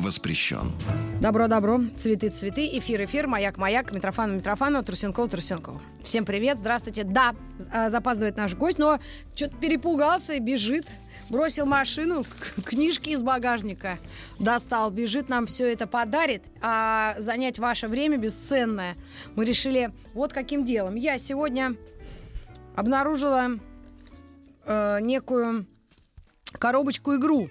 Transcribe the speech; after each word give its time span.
воспрещен. 0.00 0.72
Добро-добро, 1.20 1.80
цветы-цветы, 1.96 2.78
эфир-эфир, 2.78 3.26
маяк-маяк, 3.26 3.92
Митрофанова-Митрофанова, 3.92 4.84
Трусенкова-Трусенкова. 4.84 5.80
Всем 6.04 6.24
привет, 6.24 6.58
здравствуйте. 6.58 7.04
Да, 7.04 7.34
а, 7.72 7.90
запаздывает 7.90 8.36
наш 8.36 8.54
гость, 8.54 8.78
но 8.78 8.98
что-то 9.34 9.56
перепугался 9.56 10.34
и 10.34 10.40
бежит. 10.40 10.88
Бросил 11.28 11.66
машину, 11.66 12.24
книжки 12.64 13.10
из 13.10 13.22
багажника 13.22 13.98
достал, 14.38 14.90
бежит, 14.90 15.28
нам 15.28 15.46
все 15.46 15.72
это 15.72 15.86
подарит, 15.86 16.44
а 16.62 17.16
занять 17.18 17.58
ваше 17.58 17.88
время 17.88 18.16
бесценное. 18.16 18.96
Мы 19.34 19.44
решили 19.44 19.92
вот 20.14 20.32
каким 20.32 20.64
делом. 20.64 20.94
Я 20.94 21.18
сегодня 21.18 21.74
обнаружила 22.76 23.58
э, 24.64 24.98
некую 25.00 25.66
коробочку-игру. 26.58 27.48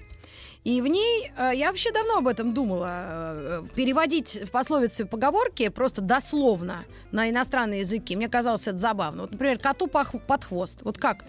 И 0.66 0.82
в 0.82 0.88
ней, 0.88 1.32
э, 1.38 1.52
я 1.54 1.68
вообще 1.68 1.92
давно 1.92 2.18
об 2.18 2.28
этом 2.28 2.52
думала, 2.55 2.88
э, 2.90 3.64
переводить 3.76 4.42
в 4.46 4.50
пословицы 4.50 5.05
поговорки 5.05 5.70
просто 5.70 6.02
дословно 6.02 6.85
на 7.12 7.30
иностранные 7.30 7.82
языки. 7.82 8.16
Мне 8.16 8.27
казалось 8.27 8.68
это 8.68 8.80
забавно. 8.80 9.22
Вот, 9.22 9.32
например, 9.32 9.60
коту 9.60 9.85
под 9.85 10.44
хвост. 10.44 10.80
Вот 10.82 10.98
как 10.98 11.24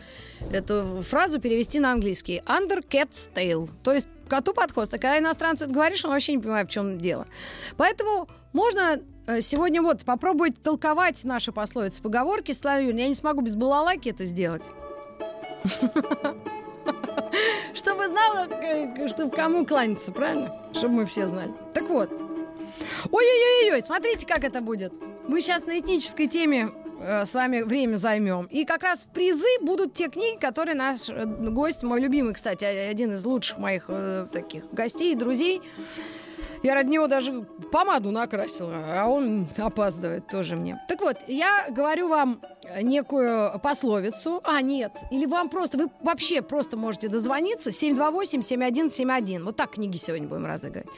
эту 0.50 1.04
фразу 1.06 1.38
перевести 1.38 1.80
на 1.80 1.92
английский? 1.92 2.40
Under 2.46 2.82
cat's 2.82 3.28
tail. 3.34 3.68
То 3.84 3.92
есть 3.92 4.08
коту 4.26 4.54
под 4.54 4.72
хвост. 4.72 4.94
А 4.94 4.98
когда 4.98 5.18
иностранцу 5.18 5.64
это 5.64 5.74
говоришь, 5.74 6.02
он 6.06 6.12
вообще 6.12 6.32
не 6.32 6.38
понимает, 6.38 6.68
в 6.68 6.72
чем 6.72 6.98
дело. 6.98 7.26
Поэтому 7.76 8.28
можно 8.54 9.00
э, 9.26 9.42
сегодня 9.42 9.82
вот 9.82 10.06
попробовать 10.06 10.62
толковать 10.62 11.22
наши 11.24 11.52
пословицы, 11.52 12.00
поговорки. 12.00 12.52
Слава 12.52 12.78
Юрьевна, 12.78 13.02
я 13.02 13.08
не 13.08 13.14
смогу 13.14 13.42
без 13.42 13.54
балалайки 13.54 14.08
это 14.08 14.24
сделать. 14.24 14.64
Чтобы 17.76 18.06
знала, 18.08 18.46
к- 18.46 19.08
чтобы 19.08 19.30
кому 19.34 19.66
кланяться, 19.66 20.10
правильно? 20.12 20.54
Чтобы 20.72 20.94
мы 20.94 21.06
все 21.06 21.26
знали. 21.28 21.52
Так 21.74 21.88
вот. 21.88 22.10
Ой-ой-ой-ой, 23.10 23.82
смотрите, 23.82 24.26
как 24.26 24.44
это 24.44 24.60
будет. 24.60 24.92
Мы 25.28 25.40
сейчас 25.40 25.64
на 25.66 25.78
этнической 25.78 26.26
теме 26.26 26.70
э, 27.00 27.24
с 27.26 27.34
вами 27.34 27.62
время 27.62 27.96
займем. 27.96 28.46
И 28.46 28.64
как 28.64 28.82
раз 28.82 29.06
призы 29.12 29.46
будут 29.60 29.94
те 29.94 30.08
книги, 30.08 30.38
которые 30.38 30.74
наш 30.74 31.08
э, 31.08 31.24
гость, 31.26 31.82
мой 31.82 32.00
любимый, 32.00 32.32
кстати, 32.34 32.64
а- 32.64 32.90
один 32.90 33.12
из 33.12 33.24
лучших 33.24 33.58
моих 33.58 33.84
э, 33.88 34.26
таких 34.32 34.64
гостей, 34.72 35.14
друзей. 35.14 35.60
Я 36.62 36.74
ради 36.74 36.88
него 36.88 37.06
даже 37.06 37.42
помаду 37.70 38.10
накрасила, 38.10 38.72
а 38.98 39.06
он 39.06 39.46
опаздывает 39.58 40.26
тоже 40.26 40.56
мне. 40.56 40.80
Так 40.88 41.00
вот, 41.02 41.16
я 41.28 41.66
говорю 41.70 42.08
вам 42.08 42.40
некую 42.82 43.58
пословицу. 43.60 44.40
А, 44.44 44.60
нет. 44.60 44.92
Или 45.10 45.26
вам 45.26 45.48
просто, 45.48 45.78
вы 45.78 45.88
вообще 46.02 46.42
просто 46.42 46.76
можете 46.76 47.08
дозвониться 47.08 47.70
728-7171. 47.70 49.42
Вот 49.42 49.56
так 49.56 49.72
книги 49.72 49.96
сегодня 49.96 50.28
будем 50.28 50.46
разыгрывать. 50.46 50.88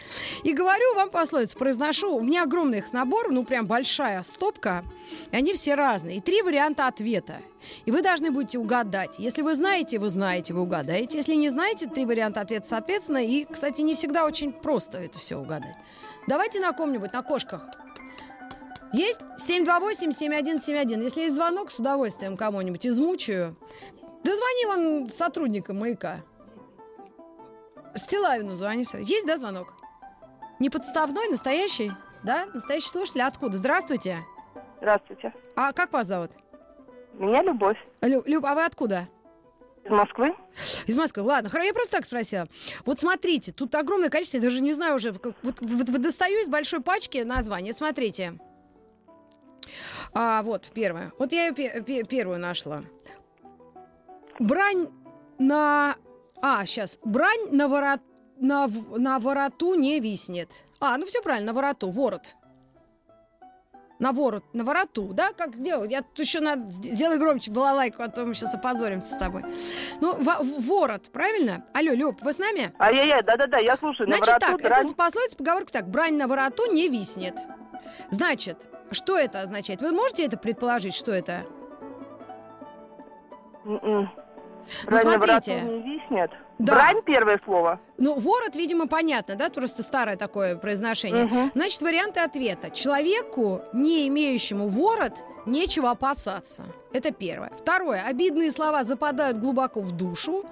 И 0.45 0.53
говорю 0.53 0.95
вам 0.95 1.11
пословицу, 1.11 1.57
произношу. 1.59 2.17
У 2.17 2.21
меня 2.21 2.45
огромный 2.45 2.79
их 2.79 2.93
набор, 2.93 3.31
ну 3.31 3.45
прям 3.45 3.67
большая 3.67 4.23
стопка. 4.23 4.85
И 5.33 5.37
они 5.37 5.55
все 5.55 5.75
разные. 5.75 6.19
И 6.19 6.21
три 6.21 6.43
варианта 6.43 6.87
ответа. 6.87 7.41
И 7.87 7.91
вы 7.91 8.03
должны 8.03 8.31
будете 8.31 8.59
угадать. 8.59 9.15
Если 9.19 9.43
вы 9.43 9.55
знаете, 9.55 9.99
вы 9.99 10.11
знаете, 10.11 10.55
вы 10.55 10.63
угадаете. 10.63 11.19
Если 11.19 11.35
не 11.35 11.49
знаете, 11.49 11.87
три 11.89 12.05
варианта 12.05 12.41
ответа 12.41 12.69
соответственно. 12.69 13.25
И, 13.25 13.45
кстати, 13.45 13.81
не 13.83 13.95
всегда 13.95 14.25
очень 14.25 14.53
просто 14.53 14.99
это 14.99 15.19
все 15.19 15.37
угадать. 15.37 15.77
Давайте 16.27 16.61
на 16.61 16.73
ком-нибудь, 16.73 17.13
на 17.13 17.23
кошках. 17.23 17.63
Есть 18.93 19.21
728-7171. 19.39 21.03
Если 21.03 21.23
есть 21.23 21.37
звонок, 21.37 21.71
с 21.71 21.79
удовольствием 21.79 22.37
кому-нибудь 22.37 22.87
измучаю. 22.87 23.57
Да 24.25 24.35
звони 24.35 24.67
вон 24.67 25.09
сотрудникам 25.13 25.79
маяка. 25.79 26.21
Стилавину 27.95 28.57
звони. 28.57 28.85
Есть, 29.01 29.27
да, 29.27 29.37
звонок? 29.37 29.75
Не 30.59 30.71
подставной, 30.71 31.29
настоящий? 31.29 31.93
Да? 32.25 32.47
Настоящий 32.55 32.89
слушатель? 32.89 33.23
Откуда? 33.23 33.57
Здравствуйте. 33.59 34.19
Здравствуйте. 34.79 35.33
А 35.57 35.73
как 35.73 35.93
вас 35.93 36.07
зовут? 36.07 36.31
Меня 37.15 37.43
Любовь 37.43 37.77
Лю- 38.03 38.23
Люб, 38.27 38.45
а 38.45 38.55
вы 38.55 38.65
откуда? 38.65 39.09
из 39.85 39.91
Москвы. 39.91 40.35
Из 40.87 40.99
Москвы. 40.99 41.23
Ладно, 41.23 41.49
я 41.63 41.73
просто 41.73 41.93
так 41.97 42.05
спросила. 42.05 42.47
Вот 42.85 43.01
смотрите, 43.01 43.53
тут 43.53 43.75
огромное 43.75 44.11
количество, 44.11 44.37
я 44.37 44.43
даже 44.43 44.61
не 44.61 44.75
знаю 44.75 44.97
уже, 44.97 45.13
вот, 45.13 45.35
вот- 45.43 45.61
вот 45.63 46.03
достаю 46.03 46.43
из 46.43 46.49
большой 46.49 46.81
пачки 46.81 47.19
название, 47.23 47.73
смотрите. 47.73 48.39
А, 50.21 50.43
вот, 50.43 50.69
первое. 50.75 51.13
Вот 51.17 51.31
я 51.31 51.47
ее 51.47 51.53
пе- 51.55 51.81
пе- 51.81 52.03
первую 52.03 52.41
нашла. 52.41 52.83
Брань 54.41 54.89
на... 55.39 55.95
А, 56.43 56.67
сейчас. 56.67 56.99
Брань 57.05 57.53
на, 57.53 57.69
ворот... 57.69 58.01
на, 58.41 58.67
на 58.97 59.21
вороту 59.21 59.75
не 59.77 60.01
виснет. 60.01 60.65
А, 60.81 60.99
ну 60.99 61.07
все 61.07 61.23
правильно, 61.23 61.53
на 61.53 61.53
вороту, 61.53 61.89
ворот. 61.93 62.35
На 64.01 64.11
ворот, 64.11 64.43
на 64.55 64.65
вороту, 64.65 65.13
да? 65.13 65.31
Как 65.37 65.57
делать? 65.57 65.93
Я 65.93 66.03
тут 66.03 66.19
еще 66.19 66.41
надо... 66.41 66.65
сд- 66.65 66.91
Сделай 66.91 67.19
громче 67.19 67.53
балалайку, 67.53 68.03
а 68.03 68.09
то 68.09 68.27
мы 68.27 68.35
сейчас 68.35 68.53
опозоримся 68.57 69.15
с 69.15 69.19
тобой. 69.19 69.45
Ну, 70.01 70.17
во- 70.21 70.43
ворот, 70.43 71.11
правильно? 71.13 71.65
Алло, 71.75 71.93
Люб, 71.93 72.21
вы 72.23 72.33
с 72.33 72.39
нами? 72.41 72.73
Ай-яй-яй, 72.81 73.23
да-да-да, 73.23 73.59
я 73.59 73.77
слушаю. 73.77 74.09
Значит 74.09 74.27
на 74.27 74.39
так, 74.41 74.61
вороту 74.61 74.81
это 74.89 74.95
пословица, 74.97 75.37
поговорка 75.37 75.73
так. 75.73 75.89
Брань 75.89 76.17
на 76.17 76.27
вороту 76.27 76.67
не 76.73 76.89
виснет. 76.89 77.35
Значит, 78.11 78.59
что 78.91 79.19
это 79.19 79.41
означает? 79.41 79.81
Вы 79.83 79.93
можете 79.93 80.25
это 80.25 80.37
предположить, 80.37 80.95
что 80.95 81.13
это? 81.13 81.45
Ну, 83.65 84.09
Брань 84.87 85.05
на 85.05 85.19
вороту 85.19 85.43
смотрите. 85.43 85.61
не 85.63 85.99
виснет. 85.99 86.31
Да. 86.59 86.75
Брань 86.75 87.03
первое 87.03 87.41
слово. 87.45 87.79
Ну, 87.99 88.15
ворот, 88.19 88.57
видимо, 88.57 88.87
понятно, 88.89 89.35
да? 89.37 89.49
Просто 89.51 89.83
старое 89.83 90.17
такое 90.17 90.57
произношение. 90.57 91.25
Мгм. 91.25 91.51
Значит, 91.55 91.83
варианты 91.83 92.21
ответа. 92.21 92.71
Человеку, 92.71 93.61
не 93.73 94.09
имеющему 94.09 94.67
ворот, 94.69 95.25
нечего 95.47 95.91
опасаться. 95.91 96.65
Это 96.93 97.11
первое. 97.13 97.51
Второе. 97.57 98.03
Обидные 98.07 98.51
слова 98.51 98.83
западают 98.85 99.39
глубоко 99.39 99.81
в 99.81 99.93
душу. 99.93 100.45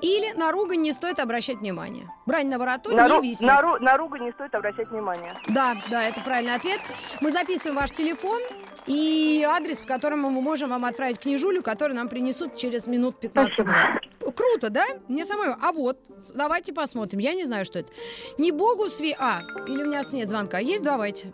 Или 0.00 0.32
на 0.32 0.52
ругань 0.52 0.80
не 0.80 0.92
стоит 0.92 1.18
обращать 1.18 1.58
внимание. 1.58 2.08
Брань 2.26 2.48
на 2.48 2.58
вороту 2.58 2.94
На, 2.94 3.06
не 3.08 3.12
ру- 3.14 3.22
виснет. 3.22 3.50
на 3.50 3.60
ру- 3.60 3.78
на 3.80 3.96
ругань 3.96 4.22
не 4.24 4.32
стоит 4.32 4.54
обращать 4.54 4.88
внимание. 4.90 5.32
Да, 5.48 5.76
да, 5.90 6.02
это 6.04 6.20
правильный 6.20 6.54
ответ. 6.54 6.80
Мы 7.20 7.30
записываем 7.30 7.76
ваш 7.76 7.90
телефон 7.90 8.40
и 8.86 9.44
адрес, 9.48 9.80
по 9.80 9.86
которому 9.86 10.30
мы 10.30 10.40
можем 10.40 10.70
вам 10.70 10.84
отправить 10.84 11.18
книжулю, 11.18 11.62
которую 11.62 11.96
нам 11.96 12.08
принесут 12.08 12.56
через 12.56 12.86
минут 12.86 13.16
15-20. 13.22 13.98
Круто, 14.34 14.70
да? 14.70 14.86
Мне 15.08 15.24
самой. 15.26 15.41
А 15.60 15.72
вот, 15.72 15.98
давайте 16.34 16.72
посмотрим. 16.72 17.20
Я 17.20 17.34
не 17.34 17.44
знаю, 17.44 17.64
что 17.64 17.80
это. 17.80 17.92
Не 18.38 18.52
богу 18.52 18.88
сви... 18.88 19.16
А, 19.18 19.40
или 19.66 19.82
у 19.82 19.90
нас 19.90 20.12
нет 20.12 20.30
звонка. 20.30 20.58
Есть? 20.58 20.82
Давайте. 20.82 21.32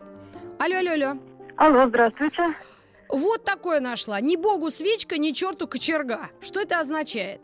Алло, 0.58 0.78
алло, 0.78 0.92
алло. 0.92 1.18
Алло, 1.56 1.88
здравствуйте. 1.88 2.54
Вот 3.08 3.44
такое 3.44 3.80
нашла. 3.80 4.20
Ни 4.20 4.36
богу 4.36 4.70
свечка, 4.70 5.18
ни 5.18 5.32
черту 5.32 5.66
кочерга. 5.66 6.30
Что 6.40 6.60
это 6.60 6.80
означает? 6.80 7.40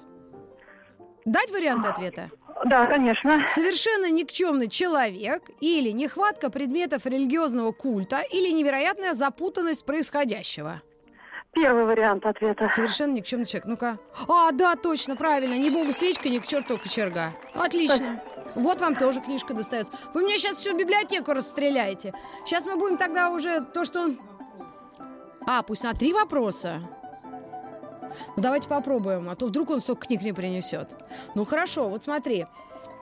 Дать 1.24 1.50
вариант 1.50 1.86
ответа? 1.86 2.30
Да, 2.66 2.86
конечно. 2.86 3.44
Совершенно 3.46 4.10
никчемный 4.10 4.68
человек 4.68 5.42
или 5.60 5.90
нехватка 5.90 6.50
предметов 6.50 7.06
религиозного 7.06 7.72
культа 7.72 8.20
или 8.20 8.50
невероятная 8.50 9.14
запутанность 9.14 9.84
происходящего. 9.84 10.82
Первый 11.54 11.84
вариант 11.84 12.26
ответа. 12.26 12.68
Совершенно 12.68 13.12
никчемный 13.12 13.46
человек. 13.46 13.66
Ну-ка. 13.66 13.98
А, 14.28 14.50
да, 14.52 14.74
точно, 14.76 15.16
правильно. 15.16 15.54
Ни 15.54 15.70
богу 15.70 15.92
свечка, 15.92 16.28
ни 16.28 16.38
к 16.38 16.46
черту 16.46 16.78
кочерга. 16.78 17.32
Отлично. 17.54 18.20
Вот 18.54 18.80
вам 18.80 18.96
тоже 18.96 19.20
книжка 19.20 19.54
достается. 19.54 19.92
Вы 20.12 20.22
мне 20.22 20.38
сейчас 20.38 20.56
всю 20.56 20.76
библиотеку 20.76 21.32
расстреляете. 21.32 22.12
Сейчас 22.44 22.66
мы 22.66 22.76
будем 22.76 22.96
тогда 22.96 23.30
уже 23.30 23.60
то, 23.60 23.84
что... 23.84 24.08
А, 25.46 25.62
пусть 25.62 25.84
на 25.84 25.92
три 25.92 26.12
вопроса. 26.12 26.80
Ну, 28.36 28.42
давайте 28.42 28.68
попробуем, 28.68 29.28
а 29.28 29.36
то 29.36 29.46
вдруг 29.46 29.70
он 29.70 29.80
столько 29.80 30.06
книг 30.06 30.22
не 30.22 30.32
принесет. 30.32 30.94
Ну, 31.34 31.44
хорошо, 31.44 31.88
вот 31.88 32.04
смотри. 32.04 32.46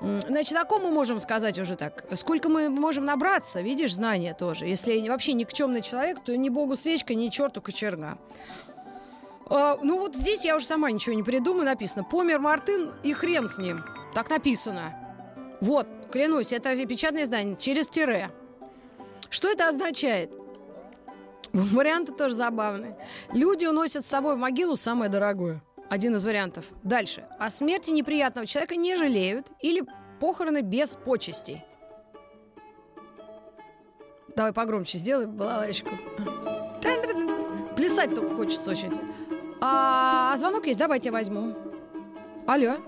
Значит, 0.03 0.59
о 0.59 0.65
ком 0.65 0.83
мы 0.83 0.91
можем 0.91 1.21
сказать 1.21 1.59
уже 1.59 1.77
так? 1.77 2.05
Сколько 2.15 2.49
мы 2.49 2.69
можем 2.69 3.05
набраться, 3.05 3.61
видишь, 3.61 3.95
знания 3.95 4.35
тоже. 4.35 4.67
Если 4.67 5.09
вообще 5.09 5.33
никчемный 5.33 5.81
человек, 5.81 6.19
то 6.25 6.37
ни 6.37 6.49
богу 6.49 6.77
свечка, 6.77 7.15
ни 7.15 7.29
черту 7.29 7.63
кочерга. 7.63 8.19
А, 9.47 9.79
ну 9.81 9.99
вот 9.99 10.17
здесь 10.17 10.45
я 10.45 10.57
уже 10.57 10.67
сама 10.67 10.91
ничего 10.91 11.15
не 11.15 11.23
придумаю, 11.23 11.67
написано. 11.67 12.03
Помер 12.03 12.41
Мартын 12.41 12.91
и 13.05 13.13
хрен 13.13 13.49
с 13.49 13.59
ним. 13.59 13.85
Так 14.13 14.29
написано. 14.29 14.93
Вот, 15.61 15.87
клянусь, 16.11 16.53
это 16.53 16.75
печатное 16.87 17.23
издание, 17.23 17.57
через 17.57 17.87
тире. 17.87 18.31
Что 19.31 19.49
это 19.49 19.69
означает? 19.69 20.33
Варианты 21.53 22.13
тоже 22.13 22.35
забавные. 22.35 22.97
Люди 23.33 23.67
уносят 23.67 24.05
с 24.05 24.09
собой 24.09 24.35
в 24.35 24.39
могилу 24.39 24.75
самое 24.75 25.11
дорогое. 25.11 25.63
Один 25.93 26.17
из 26.17 26.25
вариантов. 26.25 26.65
Дальше. 26.83 27.27
О 27.39 27.51
смерти 27.51 27.91
неприятного 27.91 28.47
человека 28.47 28.77
не 28.77 28.97
жалеют 28.97 29.49
или 29.61 29.85
похороны 30.21 30.63
без 30.63 30.97
почестей. 30.97 31.63
Давай 34.35 34.55
погромче 34.55 34.97
сделай 34.97 35.27
балалайку. 35.27 35.91
Плясать 37.77 38.15
только 38.15 38.35
хочется 38.37 38.71
очень. 38.71 38.91
А 39.61 40.35
звонок 40.39 40.67
есть, 40.67 40.79
давайте 40.79 41.11
я 41.11 41.13
возьму. 41.13 41.55
Алло. 42.47 42.79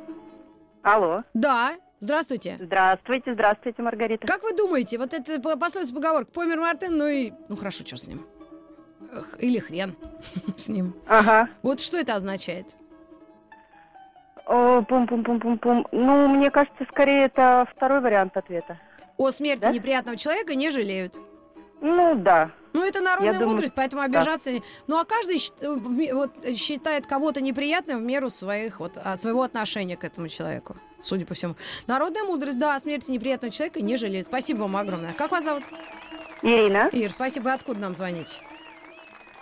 Алло. 0.83 1.19
Да, 1.35 1.77
здравствуйте. 2.01 2.57
Здравствуйте, 2.59 3.35
здравствуйте, 3.35 3.83
Маргарита. 3.83 4.27
Как 4.27 4.43
вы 4.43 4.57
думаете, 4.57 4.97
вот 4.97 5.13
это 5.13 5.39
по- 5.43 5.59
пословица 5.59 5.95
поговорка, 5.95 6.33
помер 6.33 6.59
Мартин, 6.59 6.97
ну 6.97 7.07
и... 7.07 7.35
Ну 7.51 7.57
хорошо, 7.57 7.85
что 7.85 7.99
с 7.99 8.09
ним? 8.09 8.27
Или 9.41 9.59
хрен 9.59 9.95
с 10.57 10.69
ним. 10.71 10.95
Ага. 11.07 11.51
Вот 11.61 11.81
что 11.83 11.99
это 11.99 12.15
означает? 12.15 12.75
О, 14.47 14.83
Пум-пум-пум-пум-пум. 14.83 15.87
Ну, 15.93 16.29
мне 16.29 16.51
кажется, 16.51 16.85
скорее 16.91 17.25
это 17.27 17.67
второй 17.75 18.01
вариант 18.01 18.37
ответа. 18.37 18.79
О 19.17 19.31
смерти 19.31 19.63
Да? 19.63 19.73
неприятного 19.73 20.17
человека 20.17 20.55
не 20.55 20.71
жалеют. 20.71 21.15
Ну, 21.81 22.15
да. 22.15 22.51
Ну, 22.73 22.83
это 22.85 23.01
народная 23.01 23.33
Я 23.33 23.39
думаю, 23.39 23.53
мудрость, 23.53 23.75
поэтому 23.77 24.03
обижаться... 24.03 24.51
не- 24.51 24.63
Ну, 24.87 24.99
а 24.99 25.05
каждый 25.05 25.37
э, 25.61 26.13
вот, 26.15 26.31
э, 26.43 26.53
считает 26.55 27.07
кого-то 27.07 27.41
неприятным 27.41 28.01
в 28.01 28.03
меру 28.03 28.31
своих, 28.31 28.81
вот, 28.81 28.93
а, 29.03 29.17
своего 29.17 29.43
отношения 29.43 29.97
к 29.97 30.03
этому 30.05 30.29
человеку, 30.29 30.77
судя 31.01 31.25
по 31.27 31.35
всему. 31.35 31.55
Народная 31.87 32.25
мудрость, 32.25 32.59
да, 32.59 32.75
о 32.75 32.81
смерти 32.81 33.11
неприятного 33.11 33.53
человека 33.53 33.81
не 33.81 33.97
жалеет. 33.97 34.27
Спасибо 34.27 34.63
вам 34.63 34.77
огромное. 34.77 35.13
Как 35.13 35.31
вас 35.31 35.45
зовут? 35.45 35.63
Ирина, 36.43 36.89
Ир, 36.93 37.11
спасибо. 37.13 37.45
Вы 37.45 37.53
откуда 37.53 37.81
нам 37.81 37.95
звоните? 37.95 38.35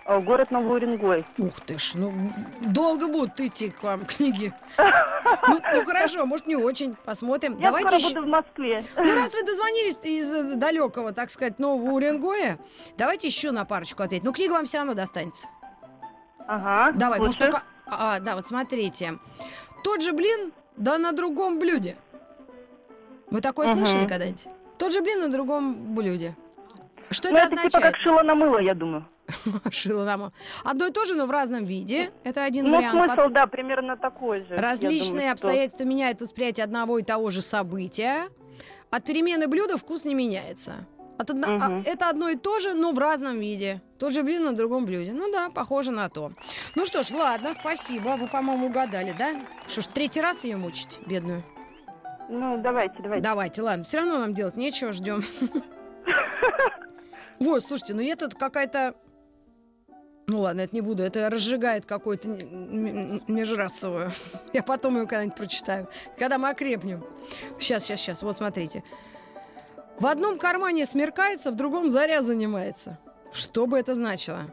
О, 0.05 0.21
город 0.21 0.51
Новый 0.51 0.77
Уренгой. 0.79 1.25
Ух 1.39 1.61
ты 1.61 1.79
ж, 1.79 1.93
ну, 1.95 2.13
долго 2.61 3.07
будут 3.07 3.39
идти 3.39 3.71
к 3.71 3.83
вам 3.85 4.05
книги. 4.05 4.53
Ну, 4.77 5.61
ну, 5.75 5.85
хорошо, 5.85 6.27
может, 6.27 6.47
не 6.47 6.57
очень. 6.57 6.97
Посмотрим. 7.05 7.57
Я 7.59 7.69
Давайте 7.69 8.01
скоро 8.01 8.15
буду 8.23 8.27
в 8.27 8.31
Москве. 8.31 8.85
Ну, 8.97 9.15
раз 9.15 9.35
вы 9.35 9.45
дозвонились 9.45 9.99
из 10.03 10.29
э, 10.31 10.55
далекого, 10.57 11.13
так 11.13 11.31
сказать, 11.31 11.59
Нового 11.61 11.93
Уренгоя, 11.93 12.59
давайте 12.99 13.29
еще 13.29 13.53
на 13.53 13.65
парочку 13.65 14.03
ответить. 14.03 14.25
Ну, 14.25 14.33
книга 14.33 14.53
вам 14.53 14.65
все 14.65 14.79
равно 14.79 14.95
достанется. 14.95 15.47
Ага, 16.49 16.93
Давай, 16.99 17.21
может, 17.21 17.35
слушаю. 17.35 17.53
только... 17.53 17.67
А, 17.87 18.19
да, 18.19 18.35
вот 18.35 18.47
смотрите. 18.49 19.19
Тот 19.85 20.03
же 20.03 20.13
блин, 20.13 20.53
да 20.77 20.99
на 20.99 21.13
другом 21.13 21.59
блюде. 21.61 21.97
Вы 23.31 23.41
такое 23.41 23.69
Мгм. 23.69 23.79
слышали 23.79 24.07
когда-нибудь? 24.09 24.47
Тот 24.79 24.93
же 24.93 25.01
блин 25.01 25.21
на 25.21 25.29
другом 25.31 25.95
блюде. 25.95 26.35
Что 27.11 27.31
Ну, 27.31 27.37
это 27.37 27.47
это 27.47 27.51
типа 27.57 27.67
означает? 27.69 27.95
как 27.95 28.03
шило 28.03 28.23
на 28.23 28.35
мыло, 28.35 28.59
я 28.59 28.75
думаю. 28.75 29.07
Шило 29.71 30.05
нам. 30.05 30.33
Одно 30.65 30.87
и 30.87 30.91
то 30.91 31.05
же, 31.05 31.15
но 31.15 31.27
в 31.27 31.31
разном 31.31 31.65
виде. 31.65 32.11
Это 32.25 32.45
один 32.45 32.67
Ну, 32.71 32.77
вариант. 32.77 33.13
смысл, 33.13 33.29
да, 33.31 33.47
примерно 33.47 33.97
такой 33.97 34.41
же. 34.45 34.55
Я 34.55 34.61
Различные 34.61 35.09
думаю, 35.11 35.23
что- 35.25 35.33
обстоятельства 35.33 35.85
меняют 35.85 36.21
восприятие 36.21 36.65
одного 36.65 36.99
и 36.99 37.03
того 37.03 37.31
же 37.31 37.43
события. 37.43 38.29
От 38.91 39.05
перемены 39.05 39.47
блюда 39.49 39.79
вкус 39.79 40.05
не 40.05 40.15
меняется. 40.15 40.87
От 41.19 41.31
одно- 41.31 41.47
а, 41.47 41.69
Мгм. 41.69 41.83
это 41.87 42.09
одно 42.09 42.29
и 42.31 42.37
то 42.37 42.59
же, 42.59 42.75
но 42.75 42.93
в 42.93 42.99
разном 42.99 43.39
виде. 43.39 43.81
Тот 43.99 44.13
же 44.13 44.23
блин 44.23 44.45
на 44.45 44.53
другом 44.55 44.87
блюде. 44.87 45.13
Ну 45.13 45.31
да, 45.31 45.51
похоже 45.51 45.91
на 45.93 46.09
то. 46.09 46.33
Ну 46.75 46.85
что 46.87 47.03
ж, 47.03 47.11
ладно, 47.13 47.55
спасибо. 47.55 48.17
Вы, 48.17 48.27
по-моему, 48.29 48.67
угадали, 48.67 49.15
да? 49.19 49.35
Что 49.67 49.83
ж, 49.83 49.87
третий 49.87 50.21
раз 50.21 50.45
ее 50.45 50.57
мучить, 50.57 50.99
бедную? 51.07 51.45
Ну, 52.29 52.57
давайте, 52.63 52.95
давайте. 53.03 53.23
Давайте, 53.23 53.63
ладно. 53.63 53.85
Все 53.85 53.99
равно 53.99 54.19
нам 54.19 54.35
делать 54.35 54.57
нечего, 54.57 54.93
ждем. 54.93 55.23
Вот, 57.41 57.65
слушайте, 57.65 57.95
ну 57.95 58.03
это 58.03 58.29
какая-то... 58.31 58.95
Ну 60.29 60.41
ладно, 60.41 60.63
это 60.63 60.75
не 60.75 60.81
буду. 60.81 61.03
Это 61.03 61.29
разжигает 61.31 61.85
какую-то 61.85 62.29
межрасовую. 62.29 64.13
Я 64.53 64.63
потом 64.63 64.95
ее 64.97 65.07
когда-нибудь 65.07 65.37
прочитаю. 65.37 65.89
Когда 66.19 66.39
мы 66.39 66.49
окрепнем. 66.51 67.05
Сейчас, 67.59 67.85
сейчас, 67.85 68.01
сейчас. 68.01 68.23
Вот 68.23 68.37
смотрите. 68.37 68.85
В 69.99 70.07
одном 70.07 70.39
кармане 70.39 70.87
смеркается, 70.87 71.51
в 71.51 71.57
другом 71.57 71.91
заря 71.91 72.23
занимается. 72.23 72.99
Что 73.33 73.67
бы 73.67 73.79
это 73.79 73.95
значило? 73.95 74.47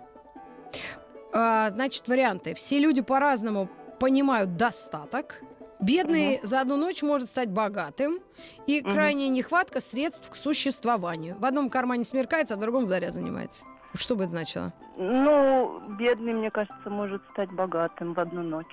А, 1.32 1.70
значит, 1.72 2.08
варианты. 2.08 2.54
Все 2.56 2.80
люди 2.80 3.02
по-разному 3.02 3.70
понимают 4.00 4.58
достаток. 4.58 5.42
Бедный 5.80 6.40
за 6.44 6.60
одну 6.62 6.76
ночь 6.78 7.02
может 7.04 7.30
стать 7.30 7.50
богатым. 7.50 8.20
И 8.68 8.82
Мгм. 8.82 8.92
крайняя 8.92 9.30
нехватка 9.30 9.80
средств 9.82 10.30
к 10.30 10.36
существованию. 10.36 11.38
В 11.40 11.46
одном 11.46 11.70
кармане 11.70 12.04
смеркается, 12.04 12.56
а 12.56 12.58
в 12.58 12.60
другом 12.60 12.86
заря 12.86 13.12
занимается. 13.12 13.64
Что 13.96 14.16
бы 14.16 14.24
это 14.24 14.32
значило? 14.32 14.72
Ну, 14.98 15.80
бедный, 15.98 16.34
мне 16.34 16.52
кажется, 16.52 16.90
может 16.90 17.22
стать 17.32 17.50
богатым 17.52 18.14
в 18.14 18.20
одну 18.20 18.44
ночь. 18.44 18.68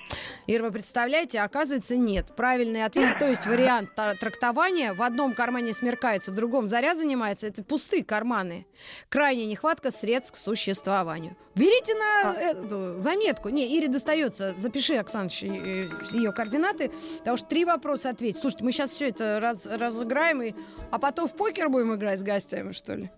Ира, 0.47 0.65
вы 0.65 0.73
представляете, 0.73 1.41
оказывается, 1.41 1.97
нет. 1.97 2.35
Правильный 2.37 2.85
ответ, 2.85 3.19
то 3.19 3.27
есть 3.29 3.47
вариант 3.47 3.95
трактования. 3.95 4.93
В 4.93 5.03
одном 5.03 5.35
кармане 5.35 5.73
смеркается, 5.73 6.33
в 6.33 6.35
другом 6.35 6.67
заря 6.67 6.95
занимается. 6.95 7.47
Это 7.47 7.63
пустые 7.63 8.05
карманы. 8.05 8.67
Крайняя 9.09 9.47
нехватка 9.47 9.91
средств 9.91 10.35
к 10.35 10.37
существованию. 10.37 11.37
Берите 11.55 11.95
на 11.95 12.35
эту 12.35 12.99
заметку. 12.99 13.49
Не, 13.49 13.77
Ире 13.79 13.89
достается. 13.89 14.53
Запиши, 14.59 14.97
Оксаныч, 14.97 15.45
э, 15.45 15.89
ее 16.13 16.33
координаты. 16.33 16.91
Потому 17.21 17.37
что 17.37 17.47
три 17.47 17.65
вопроса 17.65 18.11
ответить. 18.11 18.41
Слушайте, 18.41 18.65
мы 18.65 18.73
сейчас 18.73 18.91
все 18.91 19.09
это 19.09 19.39
раз- 19.41 19.67
разыграем, 19.67 20.43
и... 20.43 20.55
а 20.91 20.99
потом 20.99 21.29
в 21.29 21.37
покер 21.37 21.69
будем 21.71 21.95
играть 21.95 22.21
с 22.21 22.23
гостями, 22.23 22.73
что 22.73 22.95
ли? 22.95 23.11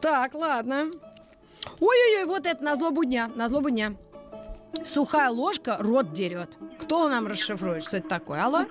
Так, 0.00 0.34
ладно. 0.34 0.90
Ой-ой-ой, 1.80 2.24
вот 2.26 2.46
это 2.46 2.62
на 2.64 2.76
злобу 2.76 3.04
дня, 3.04 3.30
на 3.34 3.48
злобу 3.48 3.70
дня. 3.70 3.94
Сухая 4.84 5.30
ложка 5.30 5.76
рот 5.80 6.12
дерет. 6.12 6.56
Кто 6.80 7.08
нам 7.08 7.26
расшифрует, 7.26 7.82
что 7.82 7.96
это 7.98 8.08
такое? 8.08 8.44
Алло? 8.44 8.64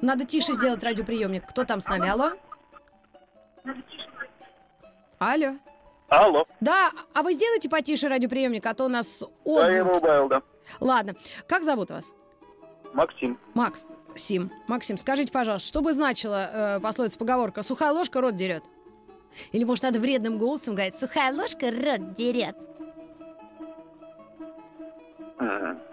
Надо 0.00 0.24
тише 0.24 0.52
сделать 0.54 0.82
радиоприемник. 0.82 1.46
Кто 1.48 1.64
там 1.64 1.80
с 1.80 1.86
нами? 1.88 2.08
Алло? 2.08 2.32
Алло? 5.18 5.56
Алло. 6.08 6.46
Да, 6.60 6.90
а 7.12 7.22
вы 7.22 7.32
сделайте 7.32 7.68
потише 7.68 8.08
радиоприемник, 8.08 8.64
а 8.66 8.74
то 8.74 8.84
у 8.84 8.88
нас 8.88 9.20
Да, 9.44 9.68
я 9.68 9.78
его 9.78 9.90
отзыв. 9.90 10.02
убавил, 10.02 10.28
да. 10.28 10.42
Ладно. 10.80 11.14
Как 11.48 11.64
зовут 11.64 11.90
вас? 11.90 12.12
Максим. 12.92 13.38
Макс. 13.54 13.86
Сим. 14.16 14.52
Максим, 14.68 14.96
скажите, 14.96 15.32
пожалуйста, 15.32 15.66
что 15.66 15.80
бы 15.80 15.92
значила 15.92 16.76
э, 16.76 16.80
пословица 16.80 17.18
поговорка 17.18 17.64
«сухая 17.64 17.90
ложка 17.92 18.20
рот 18.20 18.36
дерет»? 18.36 18.62
Или, 19.52 19.64
может, 19.64 19.84
надо 19.84 19.98
вредным 20.00 20.38
голосом 20.38 20.74
говорить 20.74 20.98
«сухая 20.98 21.32
ложка 21.34 21.70
рот 21.70 22.12
дерет»? 22.14 22.56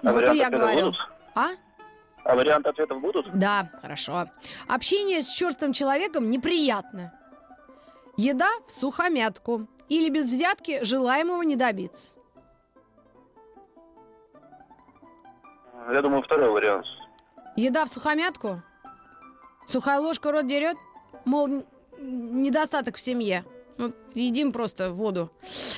Ну, 0.03 0.10
А 0.10 0.13
вот 0.13 0.29
и 0.33 0.38
я 0.38 0.50
говорю. 0.50 0.86
будут? 0.86 0.95
А? 1.36 1.50
А 2.24 2.36
варианты 2.36 2.69
ответов 2.69 3.01
будут? 3.01 3.29
Да, 3.38 3.69
хорошо. 3.81 4.27
Общение 4.67 5.21
с 5.21 5.27
чертовым 5.29 5.74
человеком 5.74 6.29
неприятно. 6.29 7.13
Еда 8.17 8.50
в 8.67 8.71
сухомятку. 8.71 9.67
Или 9.89 10.10
без 10.10 10.29
взятки 10.29 10.83
желаемого 10.83 11.41
не 11.43 11.55
добиться. 11.55 12.17
Я 15.91 16.01
думаю, 16.01 16.24
второй 16.24 16.50
вариант. 16.50 16.86
Еда 17.55 17.86
в 17.86 17.89
сухомятку? 17.89 18.62
Сухая 19.65 20.00
ложка 20.00 20.31
рот 20.31 20.48
дерет? 20.48 20.77
Мол, 21.25 21.65
недостаток 22.01 22.96
в 22.98 23.01
семье. 23.01 23.46
Едим 24.13 24.51
просто 24.51 24.91
воду. 24.91 25.31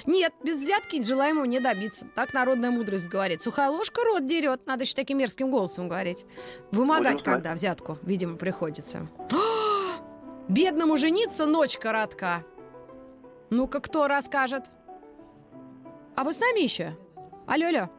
Нет, 0.06 0.34
без 0.44 0.62
взятки 0.62 1.02
желаемого 1.02 1.46
не 1.46 1.60
добиться. 1.60 2.06
Так 2.16 2.34
народная 2.34 2.72
мудрость 2.72 3.08
говорит. 3.08 3.42
Сухая 3.42 3.70
ложка 3.70 4.04
рот 4.04 4.26
дерет. 4.26 4.66
Надо 4.66 4.84
еще 4.84 4.96
таким 4.96 5.20
мерзким 5.20 5.50
голосом 5.52 5.88
говорить. 5.88 6.26
Вымогать, 6.72 7.04
Будем 7.14 7.18
знать. 7.20 7.36
когда 7.36 7.54
взятку, 7.54 7.98
видимо, 8.02 8.36
приходится. 8.36 9.08
Бедному 10.50 10.98
жениться 10.98 11.46
ночь 11.46 11.78
коротка. 11.78 12.44
Ну-ка, 13.50 13.80
кто 13.80 14.08
расскажет? 14.08 14.66
А 16.16 16.24
вы 16.24 16.34
с 16.34 16.40
нами 16.40 16.60
еще? 16.62 16.98
Алло, 17.48 17.68
алло. 17.68 17.90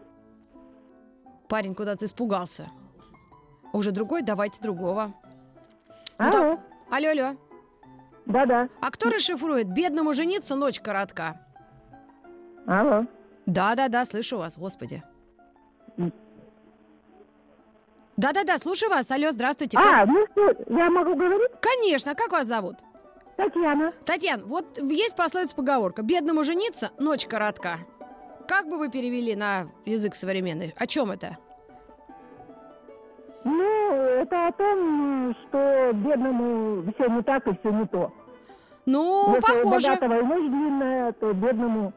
Парень 1.48 1.74
куда-то 1.74 2.04
испугался. 2.04 2.68
Уже 3.72 3.90
другой? 3.90 4.22
Давайте 4.22 4.60
другого. 4.60 5.14
Ну. 6.18 6.26
Алло. 6.26 6.60
Алло, 6.90 7.08
алло. 7.10 7.36
Да-да. 8.26 8.68
А 8.80 8.90
кто 8.90 9.10
расшифрует? 9.10 9.68
Бедному 9.68 10.14
жениться 10.14 10.54
ночь 10.54 10.80
коротка. 10.80 11.40
Алло. 12.66 13.06
Да-да-да, 13.46 14.04
слышу 14.04 14.38
вас, 14.38 14.56
господи. 14.56 15.02
Да-да-да, 18.16 18.58
слушаю 18.58 18.90
вас. 18.90 19.10
Алло, 19.10 19.30
здравствуйте. 19.32 19.76
А, 19.76 20.06
ну 20.06 20.26
что, 20.32 20.54
я 20.68 20.88
могу 20.90 21.14
говорить? 21.16 21.50
Конечно, 21.60 22.14
как 22.14 22.30
вас 22.30 22.46
зовут? 22.46 22.76
Татьяна. 23.36 23.92
Татьяна, 24.04 24.44
вот 24.46 24.78
есть 24.78 25.16
пословица 25.16 25.56
поговорка. 25.56 26.02
Бедному 26.02 26.44
жениться, 26.44 26.90
ночь 26.98 27.26
коротка. 27.26 27.80
Как 28.46 28.68
бы 28.68 28.78
вы 28.78 28.90
перевели 28.90 29.34
на 29.34 29.68
язык 29.84 30.14
современный? 30.14 30.74
О 30.78 30.86
чем 30.86 31.10
это? 31.10 31.38
Ну, 33.42 33.73
это 34.24 34.48
о 34.48 34.52
том, 34.52 35.34
что 35.48 35.90
бедному 35.94 36.92
все 36.94 37.08
не 37.08 37.22
так 37.22 37.46
и 37.46 37.50
все 37.60 37.70
не 37.70 37.86
то. 37.86 38.12
Ну, 38.86 39.34
Если 39.34 39.38
у 39.38 39.62
похоже. 39.64 39.86
богатого 39.88 40.18
и 40.18 40.22
ночь 40.22 40.50
длинная, 40.50 41.12
то 41.12 41.32
бедному 41.32 41.92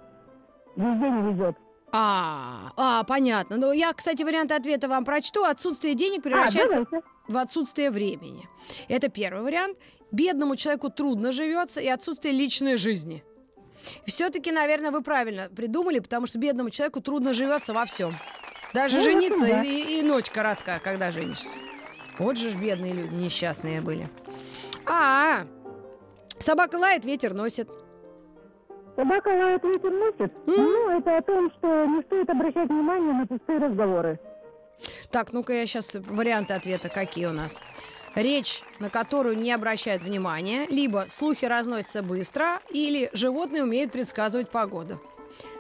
везде 0.76 1.10
не 1.10 1.32
везет. 1.34 1.56
А, 1.92 2.72
а, 2.78 3.04
понятно. 3.04 3.58
Ну, 3.58 3.72
я, 3.72 3.94
кстати, 3.94 4.24
варианты 4.24 4.54
ответа 4.54 4.88
вам 4.88 5.06
прочту. 5.06 5.44
Отсутствие 5.44 5.96
денег 5.96 6.20
А, 6.20 6.24
превращается 6.24 6.86
давайте. 6.86 7.08
в 7.28 7.38
отсутствие 7.38 7.92
времени. 7.92 8.48
Это 8.90 9.10
первый 9.10 9.42
вариант. 9.44 9.78
Бедному 10.12 10.56
человеку 10.56 10.90
трудно 10.90 11.32
живется 11.32 11.82
и 11.82 11.88
отсутствие 11.88 12.34
личной 12.34 12.78
жизни. 12.78 13.24
Все-таки, 14.06 14.52
наверное, 14.52 14.92
вы 14.92 15.02
правильно 15.02 15.50
придумали, 15.56 16.00
потому 16.00 16.26
что 16.28 16.38
бедному 16.40 16.70
человеку 16.70 17.02
трудно 17.02 17.34
живется 17.34 17.74
во 17.74 17.86
всем. 17.86 18.14
Даже 18.74 18.98
Ну, 18.98 19.04
жениться 19.04 19.46
да. 19.46 19.64
и, 19.64 20.00
и 20.00 20.04
ночь 20.04 20.30
коротка, 20.30 20.80
когда 20.84 21.10
женишься. 21.12 21.58
Вот 22.20 22.38
же 22.38 22.52
ж 22.52 22.56
бедные 22.56 22.94
люди, 22.94 23.14
несчастные 23.14 23.82
были. 23.82 24.08
А, 24.86 25.46
собака 26.40 26.76
лает, 26.76 27.06
ветер 27.06 27.34
носит. 27.34 27.70
Собака 28.96 29.28
лает, 29.28 29.64
ветер 29.64 29.92
носит. 29.92 30.34
Ну, 30.48 30.90
это 30.98 31.18
о 31.18 31.22
том, 31.22 31.52
что 31.58 31.86
не 31.86 32.02
стоит 32.04 32.30
обращать 32.30 32.70
внимание 32.70 33.14
на 33.14 33.28
пустые 33.28 33.60
разговоры. 33.60 34.20
Так, 35.12 35.34
ну-ка 35.34 35.54
я 35.54 35.66
сейчас 35.66 35.96
варианты 35.96 36.54
ответа 36.54 36.90
какие 36.90 37.28
у 37.28 37.34
нас. 37.34 37.62
Речь, 38.16 38.64
на 38.80 38.90
которую 38.90 39.38
не 39.38 39.52
обращают 39.52 40.02
внимания, 40.02 40.66
либо 40.70 41.06
слухи 41.08 41.46
разносятся 41.46 42.02
быстро, 42.02 42.62
или 42.70 43.12
животные 43.14 43.64
умеют 43.64 43.92
предсказывать 43.92 44.50
погоду. 44.50 45.00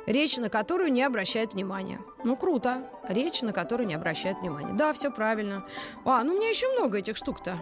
Речь, 0.05 0.37
на 0.37 0.49
которую 0.49 0.91
не 0.91 1.03
обращают 1.03 1.53
внимания. 1.53 1.99
Ну, 2.23 2.35
круто. 2.35 2.89
Речь, 3.07 3.41
на 3.41 3.53
которую 3.53 3.87
не 3.87 3.95
обращают 3.95 4.39
внимания. 4.39 4.73
Да, 4.73 4.93
все 4.93 5.11
правильно. 5.11 5.65
А, 6.05 6.23
ну 6.23 6.33
у 6.33 6.37
меня 6.37 6.49
еще 6.49 6.71
много 6.73 6.99
этих 6.99 7.17
штук-то. 7.17 7.57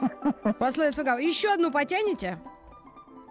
Пословица 0.58 0.96
поговорка. 0.96 1.24
Еще 1.26 1.52
одну 1.52 1.70
потянете? 1.70 2.38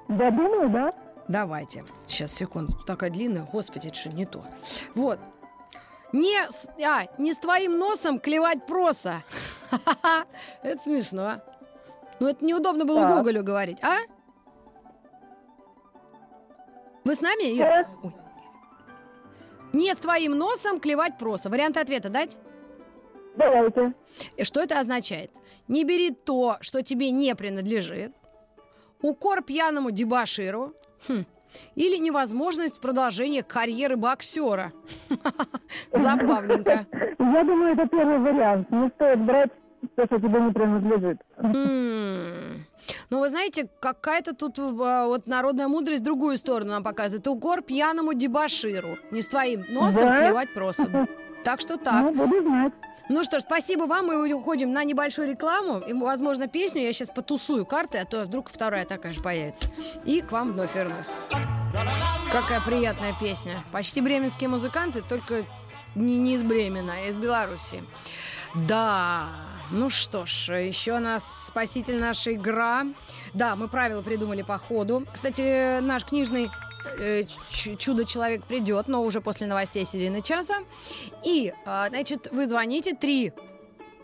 Да, 0.08 0.32
думаю, 0.32 0.70
да. 0.70 0.94
Давайте. 1.28 1.86
Сейчас, 2.08 2.34
секунду. 2.34 2.74
Такая 2.86 3.10
длинная. 3.10 3.48
Господи, 3.52 3.88
это 3.88 3.98
что, 3.98 4.10
не 4.10 4.26
то. 4.26 4.44
Вот. 4.96 5.20
Не 6.12 6.50
с, 6.50 6.68
а, 6.86 7.06
не 7.18 7.34
с 7.34 7.38
твоим 7.38 7.78
носом 7.78 8.20
клевать 8.20 8.66
проса. 8.68 9.24
Это 10.64 10.82
смешно. 10.82 11.42
Ну, 12.20 12.28
это 12.28 12.46
неудобно 12.46 12.86
было. 12.86 13.08
Гоголю 13.08 13.44
говорить, 13.44 13.80
а? 13.82 13.98
Вы 17.04 17.16
с 17.16 17.22
нами, 17.22 17.44
Ир? 17.56 17.66
Да. 17.66 17.90
Ой. 18.04 18.14
Не 19.74 19.94
с 19.94 19.98
твоим 19.98 20.38
носом 20.38 20.80
клевать 20.80 21.18
проса. 21.18 21.50
Варианты 21.50 21.80
ответа 21.80 22.10
дать? 22.10 22.38
Давайте. 23.36 23.94
И 24.38 24.44
что 24.44 24.62
это 24.62 24.80
означает? 24.80 25.32
Не 25.68 25.84
бери 25.84 26.12
то, 26.12 26.58
что 26.62 26.84
тебе 26.84 27.12
не 27.12 27.34
принадлежит. 27.36 28.14
Укор 29.02 29.42
пьяному 29.42 29.92
дебаширу. 29.92 30.74
Хм. 31.08 31.26
Или 31.76 31.98
невозможность 31.98 32.80
продолжения 32.80 33.44
карьеры 33.44 33.96
боксера. 33.96 34.72
Забавненько. 35.92 36.86
Я 37.20 37.44
думаю, 37.44 37.74
это 37.74 37.88
первый 37.88 38.20
вариант. 38.20 38.70
Не 38.72 38.88
стоит 38.90 39.20
брать 39.20 39.52
то, 39.96 40.06
что 40.06 40.20
тебе 40.20 40.40
не 40.40 40.52
принадлежит. 40.52 41.18
М. 42.88 42.96
Ну, 43.10 43.20
вы 43.20 43.30
знаете, 43.30 43.68
какая-то 43.80 44.34
тут 44.36 44.58
а, 44.60 45.08
вот 45.08 45.28
народная 45.28 45.68
мудрость 45.68 46.04
другую 46.04 46.38
сторону 46.38 46.72
нам 46.72 46.84
показывает. 46.84 47.28
Укор 47.28 47.62
пьяному 47.62 48.14
дебаширу. 48.14 48.98
Не 49.12 49.22
с 49.22 49.28
твоим 49.28 49.64
носом 49.70 50.08
Да? 50.08 50.20
клевать 50.20 50.54
просом. 50.54 51.08
Так 51.44 51.60
что 51.60 51.76
так. 51.76 52.04
Ну, 52.04 52.14
буду 52.14 52.42
знать. 52.42 52.72
Ну 53.10 53.22
что 53.26 53.38
ж, 53.40 53.42
спасибо 53.42 53.84
вам. 53.84 54.08
Мы 54.08 54.34
уходим 54.34 54.72
на 54.72 54.86
небольшую 54.86 55.28
рекламу. 55.30 55.80
И, 55.80 55.92
возможно, 55.92 56.48
песню 56.48 56.84
я 56.84 56.94
сейчас 56.94 57.10
потусую 57.10 57.66
карты, 57.66 57.98
а 57.98 58.06
то 58.06 58.22
вдруг 58.24 58.50
вторая 58.50 58.86
такая 58.86 59.12
же 59.12 59.22
появится. 59.22 59.68
И 60.06 60.22
к 60.22 60.32
вам 60.32 60.54
вновь 60.54 60.74
вернусь. 60.74 61.12
Какая 62.32 62.62
приятная 62.62 63.14
песня. 63.20 63.62
Почти 63.74 64.00
бременские 64.00 64.48
музыканты, 64.48 65.02
только 65.02 65.44
не, 65.96 66.18
не 66.18 66.36
из 66.36 66.44
Бремена, 66.44 66.94
а 66.94 67.10
из 67.10 67.18
Беларуси. 67.18 67.84
Да, 68.56 69.28
ну 69.72 69.90
что 69.90 70.26
ж, 70.26 70.60
еще 70.60 71.00
нас 71.00 71.48
спаситель 71.48 72.00
наша 72.00 72.34
игра. 72.34 72.86
Да, 73.34 73.56
мы 73.56 73.68
правила 73.68 74.02
придумали 74.02 74.42
по 74.42 74.58
ходу. 74.58 75.06
Кстати, 75.12 75.80
наш 75.80 76.06
книжный 76.06 76.50
э, 77.00 77.24
чудо-человек 77.52 78.44
придет, 78.44 78.88
но 78.88 79.04
уже 79.04 79.22
после 79.22 79.48
новостей 79.48 79.86
середины 79.86 80.22
часа. 80.22 80.56
И, 81.24 81.54
а, 81.66 81.90
значит, 81.90 82.30
вы 82.32 82.48
звоните 82.48 82.94
три 82.94 83.34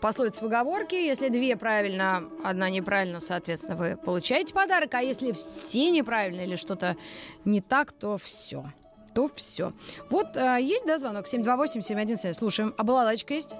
пословицы 0.00 0.40
поговорки. 0.40 0.94
Если 0.94 1.28
две 1.28 1.56
правильно, 1.56 2.24
одна 2.42 2.70
неправильно, 2.70 3.20
соответственно, 3.20 3.76
вы 3.76 3.96
получаете 3.96 4.54
подарок. 4.54 4.94
А 4.94 5.00
если 5.00 5.32
все 5.32 5.90
неправильно 5.90 6.40
или 6.40 6.56
что-то 6.56 6.96
не 7.44 7.60
так, 7.60 7.92
то 7.92 8.18
все. 8.18 8.72
То 9.14 9.28
все. 9.34 9.72
Вот 10.08 10.36
а, 10.36 10.56
есть, 10.56 10.86
да, 10.86 10.98
звонок? 10.98 11.26
728-7171. 11.26 12.34
Слушаем. 12.34 12.74
А 12.76 12.82
балалайчка 12.82 13.34
есть? 13.34 13.54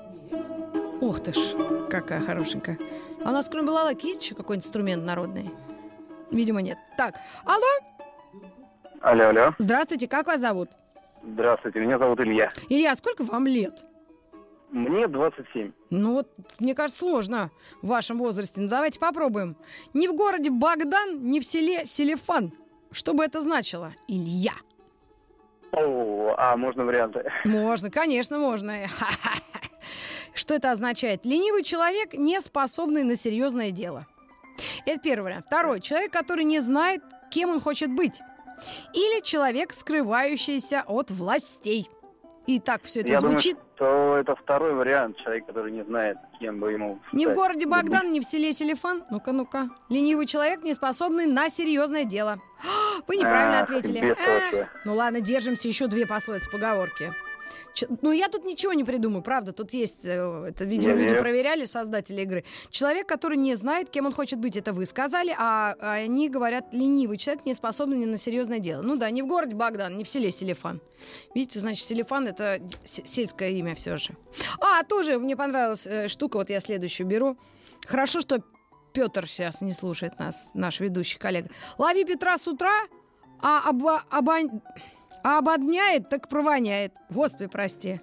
Ух 1.00 1.21
ты 1.21 1.33
ж, 1.33 1.38
какая 1.88 2.21
хорошенькая. 2.21 2.78
А 3.25 3.30
у 3.30 3.33
нас 3.33 3.49
кроме 3.49 3.66
балалайки 3.69 4.07
есть 4.07 4.23
еще 4.25 4.35
какой-нибудь 4.35 4.66
инструмент 4.66 5.04
народный? 5.04 5.50
Видимо, 6.30 6.61
нет. 6.62 6.78
Так, 6.97 7.14
алло, 7.45 7.66
Алло, 9.00 9.28
алло. 9.28 9.54
здравствуйте, 9.59 10.07
как 10.09 10.26
вас 10.26 10.40
зовут? 10.40 10.71
Здравствуйте, 11.25 11.80
меня 11.80 11.99
зовут 11.99 12.21
Илья. 12.21 12.52
Илья, 12.69 12.95
сколько 12.97 13.25
вам 13.25 13.47
лет? 13.47 13.85
Мне 14.71 15.09
27. 15.09 15.73
Ну 15.90 16.12
вот, 16.14 16.28
мне 16.61 16.75
кажется, 16.75 17.00
сложно 17.00 17.50
в 17.83 17.88
вашем 17.88 18.19
возрасте. 18.19 18.61
Ну 18.61 18.69
давайте 18.69 19.00
попробуем. 19.00 19.57
Не 19.95 20.07
в 20.07 20.14
городе 20.14 20.50
Богдан, 20.50 21.25
не 21.25 21.40
в 21.40 21.45
селе 21.45 21.85
Селефан. 21.85 22.52
Что 22.92 23.12
бы 23.14 23.25
это 23.25 23.40
значило? 23.40 23.92
Илья. 24.07 24.52
О, 25.73 26.35
а 26.37 26.57
можно 26.57 26.85
варианты? 26.85 27.30
Можно, 27.45 27.90
конечно, 27.90 28.38
можно. 28.38 28.75
Что 30.35 30.55
это 30.55 30.71
означает? 30.71 31.25
Ленивый 31.25 31.63
человек, 31.63 32.15
не 32.15 32.41
способный 32.41 33.03
на 33.03 33.17
серьезное 33.17 33.71
дело. 33.71 34.07
Это 34.87 35.01
первый 35.01 35.25
вариант. 35.25 35.47
Второй. 35.47 35.81
Человек, 35.81 36.13
который 36.13 36.45
не 36.45 36.61
знает, 36.61 37.03
кем 37.31 37.51
он 37.51 37.61
хочет 37.61 37.91
быть. 37.95 38.21
Или 38.93 39.23
человек, 39.23 39.73
скрывающийся 39.73 40.85
от 40.87 41.11
властей. 41.11 41.89
И 42.47 42.59
так 42.59 42.83
все 42.83 43.01
это 43.01 43.09
Я 43.11 43.21
звучит. 43.21 43.57
думаю, 43.57 43.67
что 43.77 44.17
это 44.19 44.35
второй 44.35 44.75
вариант. 44.75 45.17
Человек, 45.19 45.47
который 45.47 45.73
не 45.73 45.85
знает, 45.85 46.19
кем 46.41 46.59
бы 46.59 46.73
ему 46.73 46.99
Не 47.13 47.27
в 47.27 47.35
городе 47.35 47.67
Богдан, 47.67 48.13
не 48.13 48.21
в 48.21 48.25
селе 48.25 48.53
Селефан. 48.53 49.05
Ну-ка, 49.11 49.33
ну-ка. 49.33 49.71
Ленивый 49.89 50.27
человек, 50.27 50.63
не 50.63 50.75
способный 50.75 51.27
на 51.27 51.49
серьезное 51.49 52.05
дело. 52.05 52.41
Вы 53.07 53.17
неправильно 53.17 53.61
Ах, 53.61 53.71
ответили. 53.71 54.17
Эх. 54.19 54.69
Ну 54.85 54.95
ладно, 54.95 55.21
держимся 55.21 55.69
еще 55.69 55.87
две 55.87 56.07
пословицы 56.07 56.51
поговорки. 56.51 57.13
Ну, 58.03 58.12
я 58.12 58.29
тут 58.29 58.45
ничего 58.45 58.73
не 58.73 58.85
придумаю, 58.85 59.23
правда. 59.23 59.53
Тут 59.53 59.73
есть, 59.73 60.05
э, 60.05 60.47
это, 60.49 60.65
видимо, 60.65 60.95
Я 60.95 61.03
люди 61.03 61.19
проверяли, 61.19 61.65
создатели 61.65 62.23
игры. 62.23 62.45
Человек, 62.71 63.07
который 63.07 63.37
не 63.37 63.55
знает, 63.55 63.91
кем 63.91 64.07
он 64.07 64.12
хочет 64.12 64.39
быть, 64.39 64.57
это 64.57 64.73
вы 64.73 64.87
сказали, 64.87 65.35
а 65.39 65.77
а 65.81 65.93
они 65.95 66.29
говорят, 66.29 66.73
ленивый 66.73 67.17
человек, 67.17 67.47
не 67.47 67.55
способный 67.55 67.97
ни 67.97 68.05
на 68.07 68.17
серьезное 68.17 68.59
дело. 68.59 68.83
Ну 68.83 68.97
да, 68.97 69.11
не 69.11 69.23
в 69.23 69.27
городе 69.27 69.55
Богдан, 69.55 69.97
не 69.97 70.05
в 70.05 70.09
селе 70.09 70.31
Селефан. 70.33 70.81
Видите, 71.35 71.61
значит, 71.61 71.85
Селефан 71.87 72.27
это 72.27 72.61
сельское 72.85 73.50
имя 73.50 73.75
все 73.75 73.97
же. 73.97 74.11
А, 74.61 74.83
тоже 74.85 75.19
мне 75.19 75.37
понравилась 75.37 75.87
э, 75.87 76.09
штука, 76.09 76.39
вот 76.39 76.50
я 76.50 76.61
следующую 76.61 77.07
беру. 77.07 77.37
Хорошо, 77.87 78.21
что 78.21 78.43
Петр 78.93 79.27
сейчас 79.29 79.61
не 79.61 79.73
слушает 79.73 80.19
нас, 80.19 80.50
наш 80.55 80.81
ведущий 80.81 81.19
коллега. 81.19 81.49
Лови 81.79 82.05
Петра 82.05 82.37
с 82.37 82.49
утра, 82.49 82.83
а, 83.41 83.71
оба- 83.71 84.03
обань- 84.11 84.61
а 85.23 85.39
ободняет, 85.39 86.09
так 86.09 86.29
провоняет. 86.29 86.93
Господи, 87.11 87.49
прости. 87.49 88.00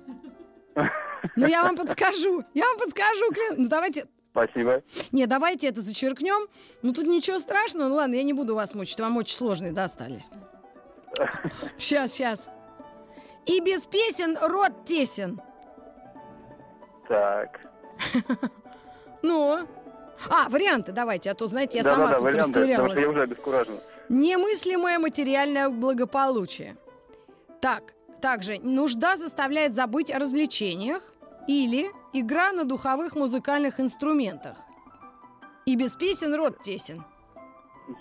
Ну, 1.36 1.46
я 1.48 1.64
вам 1.64 1.76
подскажу. 1.76 2.44
Я 2.54 2.66
вам 2.66 2.78
подскажу. 2.78 3.32
клянусь. 3.32 3.58
Ну, 3.58 3.68
давайте... 3.68 4.08
Спасибо. 4.32 4.84
Не, 5.12 5.26
давайте 5.26 5.68
это 5.68 5.82
зачеркнем. 5.82 6.48
Ну, 6.84 6.94
тут 6.94 7.08
ничего 7.08 7.40
страшного. 7.40 7.90
Ну, 7.90 7.96
ладно, 7.96 8.16
я 8.16 8.24
не 8.24 8.34
буду 8.34 8.56
вас 8.56 8.76
мучить. 8.76 9.00
Вам 9.00 9.18
очень 9.18 9.36
сложные 9.36 9.72
достались. 9.72 10.30
Сейчас, 11.78 12.12
сейчас. 12.12 12.48
И 13.46 13.60
без 13.62 13.86
песен 13.88 14.38
рот 14.40 14.86
тесен. 14.86 15.42
Так. 17.08 17.60
Ну? 19.24 19.68
А, 20.30 20.50
варианты 20.50 20.92
давайте, 20.92 21.32
а 21.32 21.34
то, 21.36 21.48
знаете, 21.48 21.80
я 21.80 21.84
сама 21.84 22.08
Да-да-да, 22.08 22.16
тут 22.18 22.24
варианты, 22.24 22.72
потому 22.72 22.92
что 22.92 23.00
я 23.00 23.10
уже 23.10 23.22
обескуражен. 23.22 23.80
Немыслимое 24.10 25.00
материальное 25.00 25.70
благополучие. 25.70 26.78
Так, 27.62 27.94
также 28.22 28.60
нужда 28.62 29.16
заставляет 29.16 29.76
забыть 29.76 30.12
о 30.12 30.20
развлечениях 30.20 31.02
или 31.48 31.90
игра 32.14 32.52
на 32.52 32.66
духовых 32.66 33.16
музыкальных 33.16 33.80
инструментах. 33.80 34.58
И 35.66 35.76
без 35.76 35.96
песен 35.96 36.34
рот 36.36 36.62
тесен. 36.62 37.04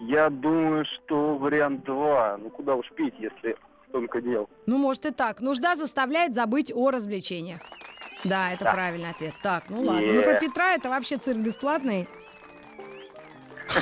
Я 0.00 0.30
думаю, 0.30 0.84
что 0.84 1.36
вариант 1.36 1.84
2. 1.84 2.38
Ну 2.38 2.50
куда 2.50 2.74
уж 2.74 2.90
пить, 2.92 3.14
если 3.18 3.56
столько 3.88 4.20
дел. 4.20 4.48
Ну, 4.66 4.78
может 4.78 5.06
и 5.06 5.10
так. 5.10 5.40
Нужда 5.40 5.76
заставляет 5.76 6.34
забыть 6.34 6.72
о 6.74 6.90
развлечениях. 6.90 7.60
Да, 8.24 8.52
это 8.52 8.64
Да. 8.64 8.72
правильный 8.72 9.10
ответ. 9.10 9.34
Так, 9.42 9.70
ну 9.70 9.82
ладно. 9.82 10.00
Ну, 10.12 10.22
про. 10.22 10.40
Петра 10.40 10.74
это 10.74 10.88
вообще 10.88 11.16
цирк 11.18 11.38
бесплатный. 11.38 12.08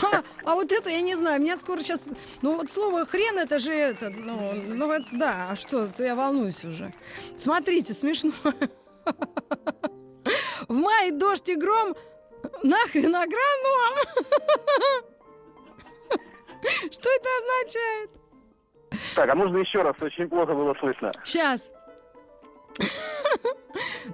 А, 0.03 0.23
а 0.45 0.55
вот 0.55 0.73
это 0.73 0.91
я 0.91 1.01
не 1.01 1.15
знаю, 1.15 1.41
меня 1.41 1.57
скоро 1.59 1.81
сейчас... 1.81 2.03
Ну 2.43 2.57
вот 2.57 2.71
слово 2.71 3.05
хрен 3.05 3.39
это 3.39 3.59
же 3.59 3.73
это, 3.73 4.11
ну, 4.11 4.53
ну 4.67 4.91
это, 4.91 5.07
да, 5.13 5.49
а 5.51 5.57
что, 5.57 5.87
то 5.87 6.05
я 6.05 6.15
волнуюсь 6.15 6.65
уже. 6.65 6.93
Смотрите, 7.37 7.95
смешно. 7.95 8.33
В 10.69 10.75
мае 10.75 11.13
дождь 11.13 11.49
и 11.49 11.57
гром, 11.57 11.95
нахрен 12.63 13.15
агроном. 13.15 13.95
Что 16.91 17.11
это 17.11 17.29
означает? 17.41 18.11
Так, 19.15 19.29
а 19.29 19.35
можно 19.35 19.59
еще 19.59 19.83
раз? 19.83 19.95
Очень 20.01 20.29
плохо 20.29 20.55
было 20.55 20.75
слышно. 20.81 21.11
Сейчас. 21.25 21.71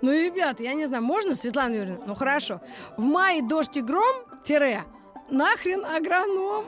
Ну, 0.02 0.12
ребят, 0.12 0.60
я 0.60 0.74
не 0.74 0.86
знаю, 0.86 1.02
можно, 1.02 1.34
Светлана 1.34 1.74
Юрьевна? 1.74 2.04
Ну, 2.06 2.14
хорошо. 2.14 2.60
В 2.96 3.02
мае 3.02 3.42
дождь 3.42 3.76
и 3.76 3.82
гром, 3.82 4.24
тире, 4.44 4.84
нахрен 5.30 5.84
агроном. 5.84 6.66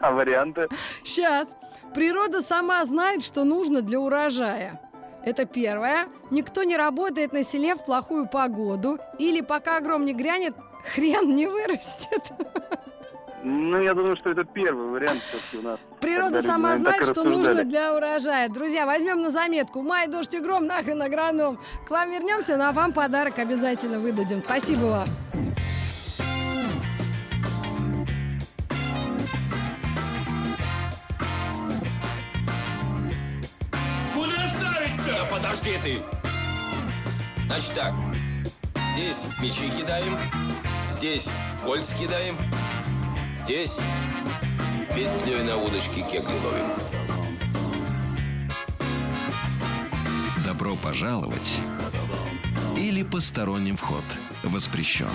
А 0.00 0.12
варианты? 0.12 0.68
Сейчас. 1.02 1.48
Природа 1.94 2.42
сама 2.42 2.84
знает, 2.84 3.22
что 3.22 3.44
нужно 3.44 3.82
для 3.82 4.00
урожая. 4.00 4.80
Это 5.24 5.46
первое. 5.46 6.08
Никто 6.30 6.64
не 6.64 6.76
работает 6.76 7.32
на 7.32 7.44
селе 7.44 7.74
в 7.76 7.84
плохую 7.84 8.28
погоду. 8.28 8.98
Или 9.18 9.40
пока 9.40 9.80
гром 9.80 10.04
не 10.04 10.12
грянет, 10.12 10.54
хрен 10.94 11.28
не 11.34 11.46
вырастет. 11.46 12.32
Ну, 13.46 13.78
я 13.80 13.92
думаю, 13.92 14.16
что 14.16 14.30
это 14.30 14.44
первый 14.44 14.88
вариант 14.88 15.20
все-таки 15.28 15.58
у 15.58 15.62
нас. 15.62 15.78
Природа 16.00 16.40
сама 16.40 16.76
знает, 16.78 17.04
что 17.04 17.24
нужно 17.24 17.64
для 17.64 17.94
урожая. 17.94 18.48
Друзья, 18.48 18.86
возьмем 18.86 19.20
на 19.20 19.30
заметку. 19.30 19.82
В 19.82 19.84
мае 19.84 20.08
дождь 20.08 20.34
и 20.34 20.40
гром, 20.40 20.66
нахрен 20.66 21.02
агроном. 21.02 21.58
К 21.86 21.90
вам 21.90 22.10
вернемся, 22.10 22.56
ну 22.56 22.64
а 22.64 22.72
вам 22.72 22.92
подарок 22.92 23.38
обязательно 23.38 23.98
выдадим. 23.98 24.42
Спасибо 24.42 24.84
вам. 24.84 25.08
Подожди 35.30 35.72
ты. 35.82 35.98
Значит 37.46 37.74
так. 37.74 37.94
Здесь 38.94 39.28
мячи 39.40 39.70
кидаем. 39.70 40.16
Здесь 40.88 41.30
кольца 41.64 41.96
кидаем. 41.96 42.36
Здесь 43.44 43.80
петлей 44.94 45.42
на 45.44 45.56
удочке 45.56 46.02
кегли 46.02 46.34
ловим. 46.44 46.70
Добро 50.44 50.76
пожаловать 50.76 51.58
или 52.76 53.02
посторонним 53.02 53.76
вход 53.76 54.04
воспрещен. 54.42 55.08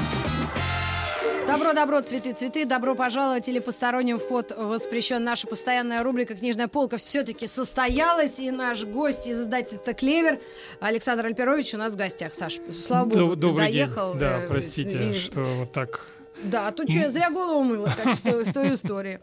Добро, 1.50 1.74
добро, 1.74 2.02
цветы, 2.02 2.34
цветы. 2.34 2.64
Добро 2.66 2.94
пожаловать 2.94 3.48
или 3.50 3.58
посторонним 3.58 4.20
вход 4.20 4.52
воспрещен. 4.56 5.24
Наша 5.24 5.48
постоянная 5.48 6.04
рубрика 6.04 6.36
«Книжная 6.36 6.68
полка» 6.68 6.98
все-таки 6.98 7.48
состоялась. 7.48 8.40
И 8.40 8.52
наш 8.52 8.86
гость 8.86 9.26
из 9.26 9.42
издательства 9.42 9.94
«Клевер» 9.94 10.40
Александр 10.80 11.26
Альперович 11.26 11.74
у 11.74 11.78
нас 11.78 11.94
в 11.94 11.96
гостях. 11.96 12.36
Саш, 12.36 12.60
слава 12.80 13.06
богу, 13.06 13.20
Доб- 13.20 13.34
ты 13.34 13.40
Добрый 13.42 13.66
доехал. 13.66 14.12
день. 14.12 14.20
Да, 14.20 14.44
э, 14.44 14.48
простите, 14.48 15.00
и- 15.12 15.18
что 15.18 15.42
вот 15.42 15.72
так. 15.72 16.06
Да, 16.44 16.72
тут 16.72 16.90
что, 16.90 17.00
я 17.00 17.10
зря 17.10 17.30
голову 17.30 17.64
мыла, 17.64 17.92
как 18.02 18.18
в 18.18 18.22
той, 18.22 18.44
в 18.46 18.54
той 18.54 18.74
истории. 18.74 19.20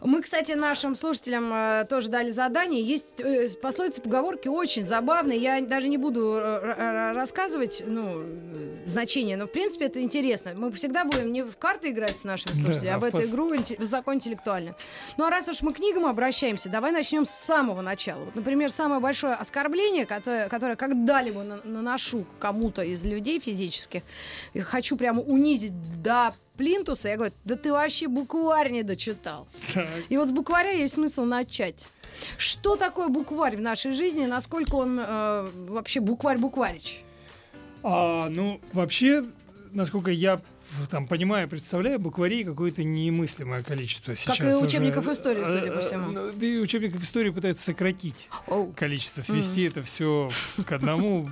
Мы, 0.00 0.22
кстати, 0.22 0.52
нашим 0.52 0.94
слушателям 0.96 1.52
э, 1.52 1.86
тоже 1.88 2.08
дали 2.08 2.30
задание. 2.30 2.82
Есть 2.82 3.20
э, 3.20 3.48
пословицы, 3.62 4.00
поговорки 4.00 4.48
очень 4.48 4.84
забавные. 4.84 5.38
Я 5.38 5.60
даже 5.60 5.88
не 5.88 5.98
буду 5.98 6.36
э, 6.40 7.12
рассказывать 7.12 7.82
ну, 7.86 8.22
э, 8.22 8.76
значение, 8.86 9.36
но, 9.36 9.46
в 9.46 9.52
принципе, 9.52 9.86
это 9.86 10.02
интересно. 10.02 10.52
Мы 10.56 10.72
всегда 10.72 11.04
будем 11.04 11.32
не 11.32 11.42
в 11.42 11.56
карты 11.56 11.90
играть 11.90 12.18
с 12.18 12.24
нашими 12.24 12.54
Да, 12.54 12.62
слушателями, 12.62 12.96
а 12.96 12.98
в 12.98 13.04
эту 13.04 13.22
игру 13.22 13.54
инте- 13.54 13.78
высокоинтеллектуально. 13.78 14.74
Ну, 15.16 15.24
а 15.24 15.30
раз 15.30 15.48
уж 15.48 15.62
мы 15.62 15.72
к 15.72 15.76
книгам 15.76 16.06
обращаемся, 16.06 16.68
давай 16.68 16.90
начнем 16.90 17.24
с 17.24 17.30
самого 17.30 17.82
начала. 17.82 18.24
Вот, 18.24 18.34
например, 18.34 18.70
самое 18.70 19.00
большое 19.00 19.34
оскорбление, 19.34 20.06
которое, 20.06 20.48
которое 20.48 20.74
когда-либо 20.76 21.42
на- 21.44 21.60
наношу 21.64 22.26
кому-то 22.40 22.82
из 22.82 23.04
людей 23.04 23.38
физических, 23.38 24.02
и 24.54 24.60
хочу 24.60 24.96
прямо 24.96 25.22
унизить 25.22 25.72
до 26.02 26.34
плинтуса, 26.58 27.08
я 27.08 27.16
говорю, 27.16 27.32
да 27.44 27.56
ты 27.56 27.72
вообще 27.72 28.08
букварь 28.08 28.70
не 28.70 28.82
дочитал. 28.82 29.48
И 30.10 30.16
вот 30.18 30.28
с 30.28 30.32
букваря 30.32 30.72
есть 30.72 30.94
смысл 30.94 31.22
начать. 31.22 31.86
Что 32.36 32.76
такое 32.76 33.08
букварь 33.08 33.56
в 33.56 33.60
нашей 33.60 33.92
жизни? 33.92 34.26
Насколько 34.26 34.74
он 34.74 34.98
э, 35.00 35.48
вообще 35.68 36.00
букварь-букварич? 36.00 37.04
А, 37.82 38.28
ну, 38.28 38.60
вообще, 38.72 39.24
насколько 39.72 40.10
я 40.10 40.40
там 40.90 41.06
понимаю, 41.06 41.48
представляю, 41.48 41.98
букварей 41.98 42.44
какое-то 42.44 42.84
немыслимое 42.84 43.62
количество 43.62 44.14
сейчас. 44.14 44.38
и 44.40 44.42
уже. 44.54 44.64
учебников 44.64 45.08
истории, 45.08 45.44
судя 45.44 45.72
по 45.72 45.78
Э, 45.78 45.82
всему. 45.82 46.10
ну, 46.10 46.32
Да 46.32 46.46
и 46.46 46.58
учебников 46.58 47.02
истории 47.02 47.30
пытаются 47.30 47.64
сократить 47.64 48.28
Оу. 48.46 48.72
количество, 48.72 49.22
свести 49.22 49.62
это 49.62 49.82
все 49.82 50.30
к 50.66 50.72
одному 50.72 51.28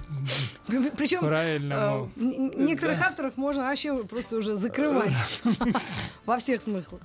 Причем 0.96 1.20
правильному. 1.20 2.10
Э, 2.16 2.20
н- 2.20 2.66
некоторых 2.66 3.00
авторов 3.00 3.36
можно 3.36 3.62
вообще 3.64 3.96
просто 4.04 4.36
уже 4.36 4.56
закрывать 4.56 5.12
во 6.26 6.38
всех 6.38 6.60
смыслах 6.62 7.00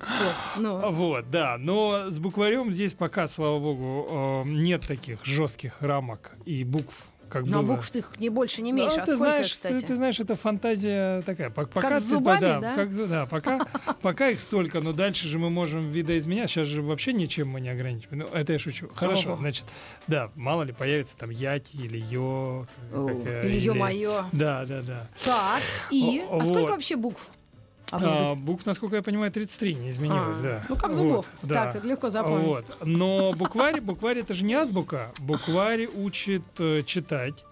Вот, 0.56 1.30
да. 1.30 1.56
Но 1.58 2.10
с 2.10 2.18
букварем 2.18 2.72
здесь 2.72 2.94
пока, 2.94 3.28
слава 3.28 3.58
богу, 3.58 4.44
э, 4.46 4.48
нет 4.48 4.82
таких 4.86 5.24
жестких 5.24 5.80
рамок 5.80 6.32
и 6.44 6.64
букв, 6.64 6.94
как 7.32 7.46
но 7.46 7.62
было. 7.62 7.76
букв 7.76 7.94
их 7.94 8.12
не 8.18 8.28
больше, 8.28 8.60
не 8.62 8.72
Ну, 8.72 8.78
меньше. 8.78 8.96
а 8.98 9.00
ты 9.00 9.12
сколько, 9.16 9.16
знаешь, 9.16 9.52
кстати? 9.52 9.80
Ты, 9.80 9.86
ты 9.86 9.96
знаешь, 9.96 10.20
это 10.20 10.36
фантазия 10.36 11.22
такая. 11.22 11.48
Пок- 11.50 11.68
Пока 11.72 11.98
с 11.98 12.02
ты- 12.04 12.08
зубами, 12.10 12.40
да, 12.40 12.60
да? 12.60 12.74
как 12.74 13.08
да, 13.08 13.26
пока, 13.26 13.66
пока 14.02 14.28
их 14.28 14.38
столько, 14.40 14.80
но 14.80 14.92
дальше 14.92 15.26
же 15.28 15.38
мы 15.38 15.50
можем 15.50 15.90
видоизменять. 15.90 16.50
Сейчас 16.50 16.68
же 16.68 16.82
вообще 16.82 17.12
ничем 17.12 17.48
мы 17.48 17.60
не 17.60 17.70
ограничиваем. 17.70 18.24
Ну, 18.30 18.38
это 18.38 18.52
я 18.52 18.58
шучу. 18.58 18.88
Хорошо, 18.94 19.30
Ого. 19.30 19.38
значит, 19.38 19.64
да, 20.06 20.30
мало 20.36 20.62
ли 20.62 20.72
появится 20.72 21.16
там 21.16 21.30
яти 21.30 21.76
или 21.76 21.98
ё. 21.98 22.66
Как, 22.90 23.16
э, 23.26 23.48
Или 23.48 23.58
ё-моё. 23.60 24.26
Да, 24.32 24.64
да, 24.66 24.82
да. 24.82 25.08
Так, 25.24 25.62
и? 25.90 26.22
О, 26.28 26.38
А 26.40 26.44
сколько 26.44 26.60
вот. 26.62 26.70
вообще 26.72 26.96
букв? 26.96 27.28
А, 27.92 28.32
А, 28.32 28.34
букв, 28.34 28.64
насколько 28.66 28.96
я 28.96 29.02
понимаю, 29.02 29.30
33 29.30 29.74
не 29.74 29.90
изменилось, 29.90 30.38
А, 30.40 30.42
да. 30.42 30.62
ну, 30.68 30.76
как 30.76 30.88
Вот, 30.88 30.94
зубов. 30.94 31.26
да. 31.42 31.72
Так, 31.72 31.84
легко 31.84 32.10
запомнить. 32.10 32.46
Вот. 32.46 32.64
Но 32.84 33.32
букварь, 33.32 33.80
букварь 33.80 34.18
это 34.18 34.32
же 34.34 34.44
не 34.44 34.54
азбука. 34.54 35.08
Букварь 35.18 35.86
учит 35.86 36.42
э, 36.58 36.82
читать. 36.82 37.44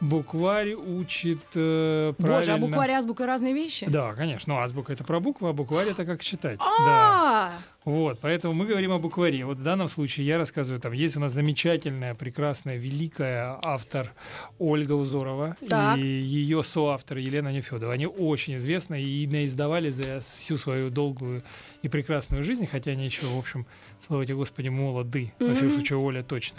Букварь 0.00 0.74
учит 0.74 1.40
э, 1.54 2.12
правильно... 2.18 2.38
Боже, 2.38 2.52
а 2.52 2.58
букварь 2.58 2.90
и 2.90 2.94
азбука 2.94 3.26
разные 3.26 3.54
вещи? 3.54 3.86
Да, 3.88 4.12
конечно. 4.14 4.54
Ну, 4.54 4.60
азбука 4.60 4.92
это 4.92 5.04
про 5.04 5.20
буквы, 5.20 5.48
а 5.48 5.52
букварь 5.52 5.88
это 5.88 6.04
как 6.04 6.22
читать. 6.22 6.58
Да. 6.58 6.66
А, 6.68 7.58
Вот, 7.84 8.18
поэтому 8.20 8.52
мы 8.52 8.66
говорим 8.66 8.92
о 8.92 8.98
букваре. 8.98 9.44
Вот 9.46 9.56
в 9.56 9.62
данном 9.62 9.88
случае 9.88 10.26
я 10.26 10.36
рассказываю, 10.36 10.80
там 10.80 10.92
есть 10.92 11.16
у 11.16 11.20
нас 11.20 11.32
замечательная, 11.32 12.14
прекрасная, 12.14 12.76
великая 12.76 13.58
автор 13.62 14.12
Ольга 14.58 14.92
Узорова 14.92 15.56
Так. 15.66 15.96
и 15.98 16.02
ее 16.02 16.62
соавтор 16.62 17.16
Елена 17.18 17.50
Нефедова. 17.50 17.92
Они 17.94 18.06
очень 18.06 18.56
известны 18.56 19.02
и 19.02 19.26
наиздавали 19.26 19.88
за 19.88 20.20
всю 20.20 20.58
свою 20.58 20.90
долгую 20.90 21.42
и 21.82 21.88
прекрасную 21.88 22.44
жизнь, 22.44 22.66
хотя 22.66 22.90
они 22.90 23.06
еще, 23.06 23.24
в 23.26 23.38
общем, 23.38 23.66
слава 24.00 24.26
тебе 24.26 24.34
Господи, 24.36 24.68
молоды. 24.68 25.32
Во 25.40 25.54
всяком 25.54 25.72
случае, 25.72 25.98
Оля 25.98 26.22
точно. 26.22 26.58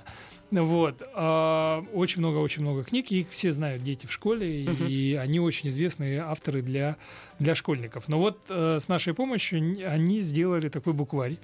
Вот. 0.52 1.02
а, 1.14 1.84
Очень 1.94 2.20
много, 2.22 2.38
очень 2.38 2.62
много 2.62 2.84
книг, 2.84 3.12
их 3.12 3.30
все 3.32 3.52
знают 3.52 3.84
дети 3.84 4.06
в 4.06 4.12
школе, 4.14 4.64
и- 4.64 4.68
и 4.88 5.16
они 5.16 5.40
очень 5.40 5.70
известные 5.70 6.22
авторы 6.22 6.62
для, 6.62 6.96
для 7.40 7.54
школьников. 7.56 8.08
Но 8.08 8.20
вот 8.20 8.40
э, 8.50 8.80
с 8.80 8.88
нашей 8.88 9.14
помощью 9.14 9.60
они 9.90 10.20
сделали 10.22 10.70
такой 10.70 10.94
букварь 10.94 11.38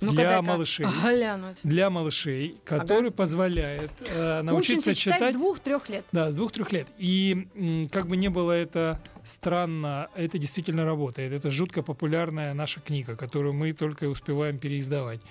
ну-ка, 0.00 0.14
для 0.16 0.42
малышей. 0.42 0.86
глянуть. 1.04 1.56
Для 1.64 1.90
малышей, 1.90 2.56
который 2.64 3.10
позволяет 3.10 3.90
э, 4.00 4.42
научиться 4.42 4.90
Учимся 4.90 4.94
читать, 4.94 5.16
читать. 5.18 5.34
с 5.34 5.38
двух-трех 5.38 5.88
лет. 5.88 6.04
Да, 6.12 6.30
с 6.30 6.34
двух-трех 6.36 6.70
лет. 6.72 6.86
И 6.98 7.48
м, 7.56 7.84
как 7.90 8.06
бы 8.06 8.16
не 8.16 8.28
было 8.28 8.52
это 8.52 9.00
странно, 9.24 10.08
это 10.14 10.38
действительно 10.38 10.84
работает. 10.84 11.32
Это 11.32 11.50
жутко 11.50 11.82
популярная 11.82 12.54
наша 12.54 12.80
книга, 12.80 13.16
которую 13.16 13.52
мы 13.54 13.72
только 13.72 14.04
успеваем 14.04 14.58
переиздавать. 14.58 15.22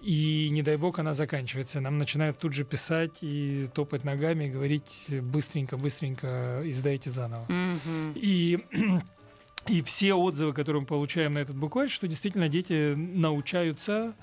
И 0.00 0.48
не 0.50 0.62
дай 0.62 0.76
бог 0.76 0.98
она 0.98 1.12
заканчивается. 1.12 1.80
Нам 1.80 1.98
начинают 1.98 2.38
тут 2.38 2.54
же 2.54 2.64
писать 2.64 3.18
и 3.20 3.66
топать 3.74 4.04
ногами, 4.04 4.46
и 4.46 4.50
говорить 4.50 5.06
быстренько, 5.08 5.76
быстренько 5.76 6.62
издайте 6.64 7.10
заново. 7.10 7.46
И, 8.14 8.58
и 9.68 9.82
все 9.82 10.14
отзывы, 10.14 10.54
которые 10.54 10.80
мы 10.80 10.86
получаем 10.86 11.34
на 11.34 11.38
этот 11.38 11.56
букварь, 11.56 11.88
что 11.88 12.08
действительно 12.08 12.48
дети 12.48 12.94
научаются 12.94 14.14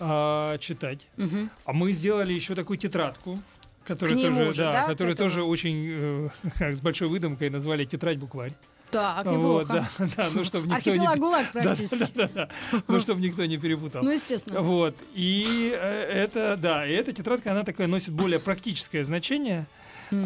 а, 0.00 0.58
читать. 0.58 1.06
Мгм. 1.16 1.50
А 1.64 1.72
мы 1.72 1.92
сделали 1.92 2.32
еще 2.32 2.54
такую 2.54 2.76
тетрадку, 2.78 3.38
которую 3.84 4.18
К 4.18 4.22
нему 4.22 4.38
тоже, 4.38 4.52
же, 4.52 4.62
да, 4.62 4.72
да, 4.72 4.86
которую 4.86 5.16
тоже 5.16 5.42
очень 5.42 5.86
э, 5.88 6.28
с 6.74 6.80
большой 6.80 7.08
выдумкой 7.08 7.50
назвали 7.50 7.84
тетрадь 7.84 8.18
букварь. 8.18 8.52
Так, 8.92 9.24
Вот, 9.24 9.62
неплохо. 9.62 9.88
да, 9.98 10.06
да, 10.16 10.28
ну 10.34 10.44
чтобы 10.44 10.66
никто 10.68 10.90
не 10.90 10.98
Архипелаг 10.98 11.18
ГУЛАГ 11.18 11.46
да, 11.54 11.62
практически. 11.62 11.98
да, 11.98 12.06
да, 12.14 12.28
да, 12.72 12.82
ну 12.88 13.00
чтобы 13.00 13.20
никто 13.22 13.44
не 13.46 13.56
перепутал. 13.56 14.02
Ну, 14.02 14.10
естественно. 14.10 14.60
Вот. 14.60 14.94
И 15.14 15.74
э, 15.74 16.02
это, 16.24 16.58
да, 16.60 16.86
и 16.86 16.92
эта 16.92 17.12
тетрадка, 17.14 17.52
она 17.52 17.64
такая 17.64 17.86
носит 17.86 18.10
более 18.10 18.38
практическое 18.38 19.02
значение. 19.02 19.66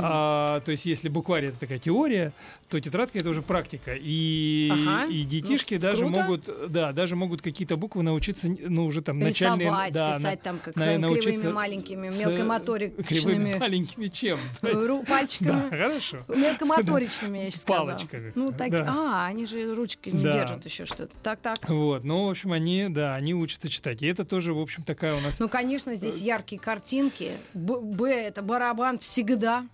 А, 0.01 0.61
то 0.61 0.73
есть, 0.73 0.87
если 0.87 1.09
букварь 1.09 1.47
это 1.47 1.59
такая 1.61 1.79
теория, 1.79 2.33
то 2.69 2.81
тетрадка 2.81 3.19
это 3.19 3.31
уже 3.31 3.43
практика. 3.43 3.95
И, 3.97 4.69
Ага. 4.73 5.07
и 5.07 5.23
детишки 5.23 5.75
Ну, 5.75 5.81
даже 5.81 5.99
круто. 5.99 6.23
могут, 6.23 6.51
да, 6.73 6.93
даже 6.93 7.15
могут 7.17 7.41
какие-то 7.43 7.77
буквы 7.77 8.03
научиться, 8.03 8.49
ну, 8.49 8.87
уже 8.87 9.03
там 9.03 9.19
начальные. 9.21 9.67
Рисовать, 9.67 9.93
да, 9.93 10.13
писать 10.13 10.39
на- 10.45 10.51
там 10.51 10.59
как 10.59 10.75
на- 10.77 10.85
кривыми 10.85 11.01
научиться 11.03 11.51
маленькими, 11.51 12.11
с- 12.11 12.25
мелкомоторичными. 12.27 13.03
Кривыми 13.07 13.55
маленькими 13.59 14.07
чем? 14.07 14.39
Ру- 14.63 15.07
пальчиками. 15.07 15.49
Да, 15.49 15.69
хорошо. 15.71 16.19
Мелкомоторичными, 16.29 17.39
я 17.45 17.51
сейчас 17.51 17.63
сказала. 17.63 17.87
Палочками. 17.87 18.33
Ну, 18.35 18.53
так, 18.53 18.71
Да. 18.71 18.85
а, 18.89 19.27
они 19.27 19.47
же 19.47 19.75
ручки 19.75 20.09
не 20.11 20.23
Да. 20.23 20.33
держат 20.33 20.65
еще 20.65 20.87
что-то. 20.87 21.15
Так, 21.23 21.39
так. 21.41 21.57
Вот, 21.69 22.03
ну, 22.05 22.27
в 22.27 22.31
общем, 22.31 22.53
они, 22.53 22.87
да, 22.89 23.15
они 23.15 23.35
учатся 23.35 23.69
читать. 23.69 24.03
И 24.03 24.07
это 24.07 24.25
тоже, 24.25 24.53
в 24.55 24.59
общем, 24.61 24.83
такая 24.83 25.15
у 25.17 25.21
нас... 25.21 25.39
Ну, 25.39 25.49
конечно, 25.49 25.95
здесь 25.95 26.21
яркие 26.21 26.61
картинки. 26.61 27.33
Б, 27.55 27.81
Б 27.81 28.11
это 28.13 28.43
барабан 28.43 28.99
всегда. 28.99 29.67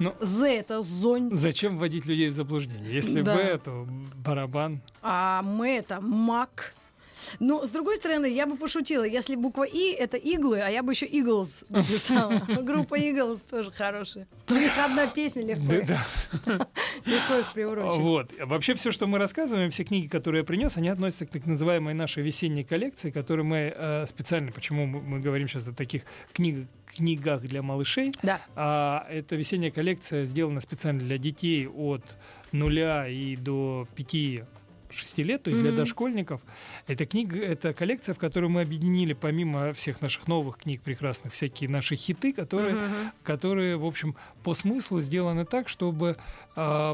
Ну, 0.00 0.12
З 0.20 0.42
это 0.42 0.82
зонь. 0.82 1.30
Зачем 1.36 1.78
вводить 1.78 2.06
людей 2.06 2.28
в 2.28 2.32
заблуждение? 2.32 2.94
Если 2.94 3.22
Да. 3.22 3.34
Б, 3.34 3.58
то 3.58 3.88
барабан. 4.24 4.80
А 5.02 5.40
М 5.42 5.62
это 5.62 6.00
мак. 6.00 6.72
Но, 7.40 7.66
с 7.66 7.70
другой 7.70 7.96
стороны, 7.96 8.26
я 8.26 8.46
бы 8.46 8.56
пошутила, 8.56 9.04
если 9.04 9.34
буква 9.36 9.64
И 9.64 9.90
это 9.92 10.16
иглы, 10.16 10.60
а 10.60 10.68
я 10.68 10.82
бы 10.82 10.92
еще 10.92 11.06
Eagles 11.06 11.64
написала. 11.68 12.38
Группа 12.62 12.98
Eagles 12.98 13.46
тоже 13.48 13.70
хорошая. 13.70 14.26
У 14.48 14.54
них 14.54 14.72
одна 14.78 15.06
песня 15.06 15.44
легко, 15.44 15.86
Да, 15.86 16.06
да. 16.46 16.68
легко 17.04 17.34
их 17.38 17.52
приурочить. 17.52 18.00
Вот. 18.00 18.32
Вообще 18.40 18.74
все, 18.74 18.90
что 18.90 19.06
мы 19.06 19.18
рассказываем, 19.18 19.70
все 19.70 19.84
книги, 19.84 20.06
которые 20.06 20.40
я 20.40 20.44
принес, 20.44 20.76
они 20.76 20.88
относятся 20.88 21.26
к 21.26 21.30
так 21.30 21.46
называемой 21.46 21.94
нашей 21.94 22.22
весенней 22.22 22.64
коллекции, 22.64 23.10
которую 23.10 23.46
мы 23.46 23.72
э, 23.74 24.06
специально, 24.06 24.52
почему 24.52 24.86
мы 24.86 25.20
говорим 25.20 25.48
сейчас 25.48 25.68
о 25.68 25.72
таких 25.72 26.02
книг, 26.32 26.66
книгах 26.86 27.42
для 27.42 27.62
малышей, 27.62 28.12
Да. 28.22 28.40
а 28.56 29.06
эта 29.10 29.36
весенняя 29.36 29.70
коллекция 29.70 30.24
сделана 30.24 30.60
специально 30.60 31.00
для 31.00 31.18
детей 31.18 31.66
от 31.68 32.02
нуля 32.52 33.06
и 33.08 33.36
до 33.36 33.86
пяти 33.94 34.42
6 34.90 35.18
лет, 35.18 35.42
то 35.42 35.50
есть 35.50 35.60
для 35.60 35.70
Мгм. 35.70 35.78
дошкольников. 35.78 36.40
Это 36.86 37.06
книга, 37.06 37.38
это 37.38 37.72
коллекция, 37.72 38.14
в 38.14 38.18
которой 38.18 38.48
мы 38.48 38.62
объединили 38.62 39.12
помимо 39.12 39.72
всех 39.72 40.00
наших 40.00 40.28
новых 40.28 40.58
книг 40.58 40.80
прекрасных 40.82 41.32
всякие 41.32 41.68
наши 41.68 41.96
хиты, 41.96 42.32
которые 42.32 42.74
Мгм. 42.74 43.12
которые, 43.22 43.76
в 43.76 43.84
общем, 43.84 44.16
по 44.42 44.54
смыслу 44.54 45.00
сделаны 45.00 45.44
так, 45.44 45.68
чтобы 45.68 46.16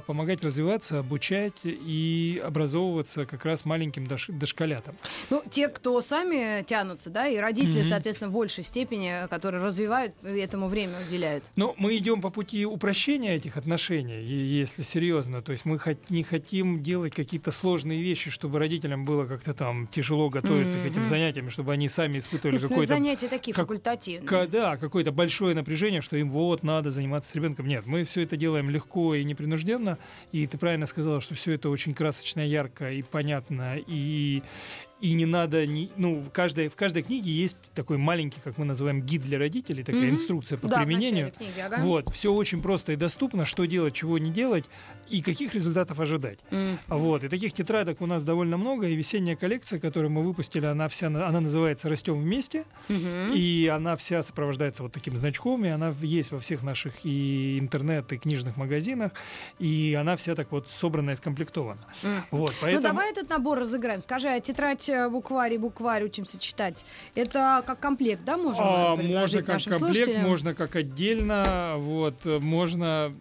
помогать 0.07 0.45
развиваться, 0.45 0.99
обучать 0.99 1.53
и 1.65 2.41
образовываться 2.45 3.27
как 3.27 3.45
раз 3.45 3.65
маленьким 3.65 4.05
дош- 4.05 4.31
дошколятам. 4.33 4.95
Ну, 5.31 5.43
те, 5.51 5.69
кто 5.69 6.01
сами 6.03 6.63
тянутся, 6.65 7.11
да, 7.11 7.27
и 7.29 7.37
родители, 7.37 7.81
Мгм. 7.81 7.89
соответственно, 7.89 8.31
в 8.31 8.35
большей 8.35 8.65
степени, 8.65 9.27
которые 9.29 9.63
развивают, 9.63 10.15
этому 10.23 10.69
время 10.69 10.95
уделяют. 11.09 11.45
Но 11.57 11.75
мы 11.79 11.97
идем 11.97 12.21
по 12.21 12.31
пути 12.31 12.67
упрощения 12.67 13.35
этих 13.35 13.57
отношений, 13.57 14.23
если 14.23 14.83
серьезно. 14.83 15.43
То 15.43 15.53
есть 15.53 15.65
мы 15.65 15.79
не 16.09 16.23
хотим 16.23 16.83
делать 16.83 17.15
какие-то 17.15 17.51
сложные 17.51 18.03
вещи, 18.03 18.31
чтобы 18.31 18.59
родителям 18.59 19.05
было 19.05 19.27
как-то 19.27 19.55
там 19.55 19.87
тяжело 19.89 20.29
готовиться 20.31 20.79
к 20.79 20.87
этим 20.87 21.07
занятиям, 21.07 21.51
чтобы 21.51 21.73
они 21.73 21.89
сами 21.89 22.19
испытывали 22.19 22.59
ну, 22.63 22.69
какое-то 22.69 22.95
занятия 22.95 23.29
такие 23.29 23.55
как- 23.55 23.65
факультативные. 23.65 24.27
Ка- 24.29 24.47
Да, 24.47 24.77
какое-то 24.77 25.13
большое 25.13 25.55
напряжение, 25.55 26.01
что 26.01 26.17
им 26.17 26.31
вот 26.31 26.63
надо 26.63 26.91
заниматься 26.91 27.31
с 27.31 27.35
ребенком. 27.35 27.67
Нет, 27.67 27.87
мы 27.87 28.05
все 28.05 28.23
это 28.23 28.37
делаем 28.37 28.71
легко 28.71 29.15
и 29.15 29.25
непринужденно. 29.55 29.99
И 30.33 30.47
ты 30.47 30.59
правильно 30.59 30.87
сказала, 30.87 31.21
что 31.21 31.35
все 31.35 31.53
это 31.53 31.69
очень 31.69 31.95
красочно, 31.95 32.41
ярко 32.41 32.91
и 32.91 33.03
понятно. 33.03 33.77
И, 33.87 34.43
и 35.05 35.13
не 35.13 35.27
надо, 35.27 35.67
ни- 35.67 35.91
ну, 35.97 36.19
в 36.21 36.31
каждой, 36.31 36.69
в 36.69 36.77
каждой 36.77 37.03
книге 37.03 37.31
есть 37.31 37.73
такой 37.75 37.99
маленький, 37.99 38.41
как 38.43 38.57
мы 38.57 38.65
называем, 38.65 39.03
гид 39.03 39.23
для 39.23 39.39
родителей, 39.39 39.83
такая 39.85 40.07
Мгм. 40.07 40.15
инструкция 40.15 40.57
по 40.57 40.67
да, 40.69 40.79
применению. 40.79 41.31
книги, 41.31 41.61
ага. 41.61 41.77
Вот, 41.83 42.09
все 42.11 42.33
очень 42.33 42.63
просто 42.63 42.93
и 42.93 42.97
доступно, 42.97 43.45
что 43.45 43.67
делать, 43.67 43.93
чего 43.93 44.17
не 44.19 44.31
делать 44.31 44.65
и 45.11 45.21
каких 45.21 45.55
результатов 45.55 46.01
ожидать. 46.01 46.39
М. 46.51 46.79
Вот, 46.89 47.23
и 47.23 47.29
таких 47.29 47.53
тетрадок 47.53 48.01
у 48.01 48.07
нас 48.07 48.25
довольно 48.25 48.57
много, 48.57 48.87
и 48.89 48.95
весенняя 48.95 49.37
коллекция, 49.37 49.79
которую 49.79 50.11
мы 50.11 50.23
выпустили, 50.23 50.65
она 50.65 50.89
вся, 50.89 51.11
на- 51.11 51.27
она 51.27 51.41
называется 51.41 51.91
«Растем 51.91 52.19
вместе», 52.19 52.65
Мгм. 52.89 53.35
и 53.35 53.67
она 53.67 53.97
вся 53.97 54.23
сопровождается 54.23 54.83
вот 54.83 54.93
таким 54.93 55.19
значком, 55.19 55.67
и 55.67 55.69
она 55.69 55.95
есть 56.01 56.31
во 56.33 56.41
всех 56.41 56.63
наших 56.63 56.95
и 57.05 57.59
интернет, 57.59 58.11
и 58.11 58.17
книжных 58.17 58.57
магазинах, 58.57 59.13
и 59.59 59.95
она 60.01 60.17
вся 60.17 60.35
так 60.35 60.51
вот 60.51 60.71
собрана 60.71 61.11
и 61.11 61.17
скомплектована. 61.17 61.85
М. 62.03 62.25
Вот, 62.31 62.55
поэтому... 62.63 62.83
Ну 62.83 62.89
давай 62.89 63.11
этот 63.11 63.29
набор 63.29 63.59
разыграем. 63.59 64.01
Скажи, 64.01 64.29
а 64.29 64.41
тетрадь 64.41 64.89
букварь 65.11 65.55
и 65.55 65.59
букварь 65.59 66.05
учимся 66.05 66.39
читать. 66.39 66.85
Это 67.15 67.63
как 67.67 67.79
комплект, 67.81 68.25
да, 68.25 68.37
можем 68.37 68.65
А, 68.67 68.97
предложить 68.97 69.47
можно 69.47 69.53
как 69.53 69.63
комплект, 69.63 69.79
слушателям? 70.05 70.29
можно 70.29 70.55
как 70.55 70.77
отдельно, 70.77 71.75
вот, 71.79 72.15
э, 72.25 72.39
можно 72.39 73.13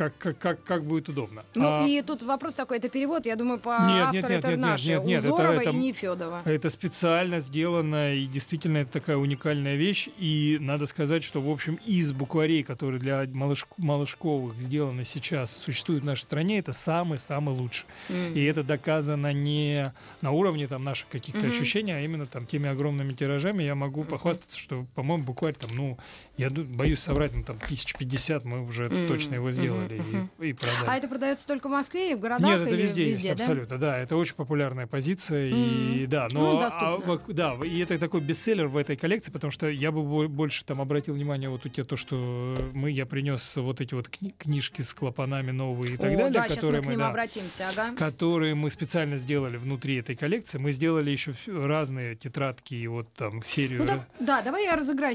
как, 0.00 0.16
как, 0.16 0.38
как, 0.38 0.62
как 0.64 0.84
будет 0.84 1.10
удобно. 1.10 1.44
Ну 1.54 1.66
А, 1.66 1.86
и 1.86 2.00
тут 2.00 2.22
вопрос 2.22 2.54
такой, 2.54 2.78
это 2.78 2.88
перевод, 2.88 3.26
я 3.26 3.36
думаю, 3.36 3.58
по 3.58 3.76
Нет, 3.80 4.14
нет, 4.14 4.24
автору 4.24 4.28
нет, 4.32 4.38
это 4.38 4.48
нет, 4.48 4.58
нет, 4.58 4.66
наши, 4.66 4.88
нет, 4.88 5.04
нет, 5.04 5.24
Узорова 5.24 5.60
это- 5.60 5.70
и 5.70 5.76
Нефедова. 5.76 6.42
Это 6.46 6.70
специально 6.70 7.40
сделано, 7.40 8.14
и 8.14 8.24
действительно 8.24 8.78
это 8.78 8.92
такая 8.92 9.18
уникальная 9.18 9.76
вещь. 9.76 10.08
И 10.16 10.56
надо 10.58 10.86
сказать, 10.86 11.22
что, 11.22 11.42
в 11.42 11.50
общем, 11.50 11.78
из 11.84 12.12
букварей, 12.14 12.62
которые 12.62 12.98
для 12.98 13.24
малыш- 13.24 13.66
малышковых 13.76 14.54
сделаны 14.56 15.04
сейчас, 15.04 15.54
существуют 15.54 16.02
в 16.02 16.06
нашей 16.06 16.22
стране, 16.22 16.60
это 16.60 16.72
самый-самый 16.72 17.54
лучший. 17.54 17.84
М. 18.08 18.32
И 18.32 18.42
это 18.42 18.64
доказано 18.64 19.34
не 19.34 19.92
на 20.22 20.30
уровне 20.30 20.66
там, 20.66 20.82
наших 20.82 21.08
каких-то 21.08 21.40
Мгм. 21.46 21.50
ощущений, 21.50 21.92
а 21.92 22.00
именно 22.00 22.24
там 22.26 22.46
теми 22.46 22.70
огромными 22.70 23.12
тиражами. 23.12 23.64
Я 23.64 23.74
могу 23.74 24.04
похвастаться, 24.04 24.58
что, 24.58 24.86
по-моему, 24.94 25.24
букварь 25.24 25.52
там, 25.54 25.70
ну, 25.76 25.98
я 26.40 26.50
боюсь 26.50 26.98
соврать, 27.00 27.32
ну, 27.34 27.42
там, 27.42 27.56
1050 27.56 28.44
мы 28.44 28.64
уже 28.64 28.88
Мгм. 28.88 29.08
точно 29.08 29.34
его 29.34 29.50
сделали 29.52 29.98
Мгм. 30.00 30.30
и, 30.40 30.48
и 30.48 30.52
продали. 30.52 30.86
А 30.86 30.96
это 30.96 31.08
продается 31.08 31.46
только 31.46 31.68
в 31.68 31.70
Москве 31.70 32.12
и 32.12 32.14
в 32.14 32.20
городах? 32.20 32.48
Нет, 32.48 32.60
это 32.60 32.70
или 32.74 32.82
везде, 32.82 33.08
есть, 33.08 33.26
да? 33.26 33.32
абсолютно, 33.32 33.78
да, 33.78 33.98
это 33.98 34.16
очень 34.16 34.34
популярная 34.34 34.86
позиция, 34.86 35.48
и 35.50 36.04
М. 36.04 36.10
да, 36.10 36.28
Ну, 36.32 36.40
но 36.40 36.58
а, 36.58 36.60
доступно. 36.70 37.12
вок- 37.12 37.32
да, 37.32 37.56
и 37.64 37.78
это 37.80 37.98
такой 37.98 38.20
бестселлер 38.20 38.66
в 38.68 38.76
этой 38.76 38.96
коллекции, 38.96 39.30
потому 39.30 39.50
что 39.50 39.68
я 39.68 39.92
бы 39.92 40.02
бо- 40.02 40.28
больше 40.28 40.64
там 40.64 40.80
обратил 40.80 41.14
внимание 41.14 41.48
вот 41.50 41.66
у 41.66 41.68
тебя 41.68 41.84
то, 41.84 41.96
что 41.96 42.54
мы, 42.72 42.90
я 42.90 43.06
принес 43.06 43.56
вот 43.56 43.80
эти 43.80 43.94
вот 43.94 44.08
кни- 44.08 44.34
книжки 44.38 44.82
с 44.82 44.92
клапанами 44.94 45.50
новые 45.50 45.94
и 45.94 45.96
так 45.96 46.12
О, 46.12 46.16
далее, 46.16 46.30
да, 46.30 46.48
сейчас 46.48 46.56
мы 46.56 46.62
которые 46.62 46.82
к 46.82 46.86
ним 46.88 46.98
да, 46.98 47.08
обратимся, 47.10 47.68
ага. 47.68 47.94
которые 47.96 48.54
мы 48.54 48.70
специально 48.70 49.16
сделали 49.16 49.56
внутри 49.56 49.96
этой 49.96 50.16
коллекции. 50.16 50.58
Мы 50.58 50.72
сделали 50.72 51.10
еще 51.10 51.34
разные 51.46 52.14
тетрадки 52.16 52.74
и 52.74 52.86
вот 52.86 53.12
там 53.14 53.42
серию. 53.42 53.80
Ну 53.80 53.86
да, 53.86 54.06
да, 54.20 54.42
давай 54.42 54.64
я 54.64 54.76
разыграю 54.76 55.14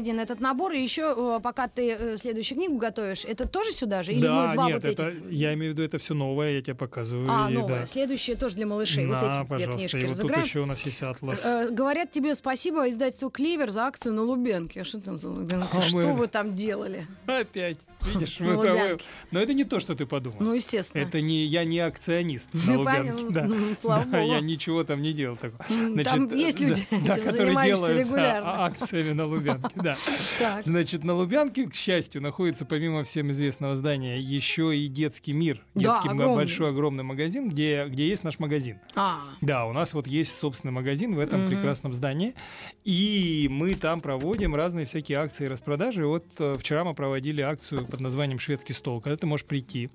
728-7171 0.00 0.20
этот 0.22 0.40
набор, 0.40 0.72
и 0.72 0.80
еще 0.82 1.40
пока 1.40 1.68
ты 1.68 1.90
э, 1.98 2.16
следующую 2.18 2.56
книгу 2.58 2.76
готовишь, 2.78 3.24
это 3.24 3.46
тоже 3.46 3.72
сюда 3.72 4.02
же? 4.02 4.12
Или 4.12 4.22
да, 4.22 4.46
мы 4.48 4.52
два 4.54 4.66
нет, 4.66 4.74
вот 4.76 4.84
это, 4.84 5.08
этих? 5.08 5.30
я 5.30 5.54
имею 5.54 5.72
в 5.72 5.76
виду, 5.76 5.82
это 5.86 5.98
все 5.98 6.14
новое, 6.14 6.52
я 6.52 6.62
тебе 6.62 6.74
показываю. 6.74 7.28
А, 7.30 7.50
и 7.50 7.54
новое. 7.54 7.80
да. 7.80 7.86
Следующее 7.86 8.36
тоже 8.36 8.56
для 8.56 8.66
малышей. 8.66 9.04
На, 9.04 9.20
вот 9.20 9.28
эти 9.34 9.46
пожалуйста, 9.48 9.78
книжки 9.78 9.96
и 9.96 10.06
вот 10.06 10.18
тут 10.34 10.44
еще 10.44 10.60
у 10.60 10.66
нас 10.66 10.82
есть 10.82 11.02
атлас. 11.02 11.44
Э, 11.44 11.70
говорят 11.70 12.10
тебе 12.10 12.34
спасибо 12.34 12.88
издательству 12.90 13.30
Клевер 13.30 13.70
за 13.70 13.86
акцию 13.86 14.14
на 14.14 14.22
Лубенке. 14.22 14.82
А 14.82 14.84
Что 14.84 15.00
там 15.00 15.18
за 15.18 15.30
Лубенка? 15.30 15.68
А 15.72 15.80
что 15.80 15.96
мы- 15.98 16.12
вы 16.14 16.26
там 16.28 16.54
делали? 16.54 17.06
Опять, 17.26 17.78
видишь, 18.14 18.36
мы 18.40 18.56
Лубянке. 18.56 18.78
пробуем. 18.78 18.98
Но 19.30 19.40
это 19.40 19.54
не 19.54 19.64
то, 19.64 19.80
что 19.80 19.94
ты 19.94 20.06
подумал. 20.06 20.36
Ну, 20.40 20.52
естественно. 20.54 21.02
Это 21.02 21.20
не 21.20 21.44
я 21.44 21.64
не 21.64 21.80
акционист 21.80 22.48
Ну, 22.52 22.72
на 22.72 22.78
Лубянке. 22.78 23.12
понятно, 23.12 23.30
Да. 23.30 23.44
ну, 23.46 23.56
слава 23.80 24.04
Да, 24.04 24.20
богу. 24.20 24.32
я 24.32 24.40
ничего 24.40 24.84
там 24.84 25.02
не 25.02 25.12
делал 25.12 25.36
такого. 25.36 25.64
Там 26.04 26.32
есть 26.34 26.60
люди, 26.60 26.86
да, 26.90 26.96
этим 26.96 27.24
которые 27.24 27.32
занимающиеся 27.32 27.86
делают 27.86 27.96
да, 27.96 28.02
регулярно. 28.04 28.50
а- 28.52 28.66
акциями 28.66 29.12
на 29.12 29.26
Лубянке. 29.26 29.68
Да. 30.38 30.62
Значит, 30.62 31.04
на 31.04 31.14
Лубянке, 31.14 31.68
к 31.68 31.74
счастью, 31.74 32.22
находится 32.22 32.64
помимо 32.64 33.04
всем 33.04 33.30
известного 33.30 33.76
здания 33.76 34.18
еще 34.18 34.76
и 34.76 34.86
детский 34.88 35.32
мир, 35.32 35.64
детский 35.74 36.08
большой 36.08 36.70
огромный 36.70 37.04
магазин, 37.04 37.48
где 37.48 37.86
где 37.88 38.08
есть 38.08 38.24
наш 38.24 38.38
магазин. 38.38 38.80
А, 38.94 39.20
Да, 39.40 39.66
у 39.66 39.72
нас 39.72 39.94
вот 39.94 40.06
есть 40.06 40.34
собственный 40.36 40.72
магазин 40.72 41.14
в 41.14 41.18
этом 41.18 41.48
прекрасном 41.48 41.92
здании, 41.92 42.34
и 42.84 43.48
мы 43.50 43.74
там 43.74 44.00
проводим 44.00 44.54
разные 44.54 44.86
всякие 44.86 45.18
акции 45.18 45.46
распродажи. 45.46 46.06
Вот 46.06 46.24
э, 46.38 46.56
вчера 46.58 46.84
мы 46.84 46.94
проводили 46.94 47.40
акцию 47.42 47.86
под 47.86 48.00
названием 48.00 48.38
«Шведский 48.38 48.72
стол», 48.72 49.00
когда 49.00 49.16
ты 49.16 49.26
можешь 49.26 49.46
прийти, 49.46 49.90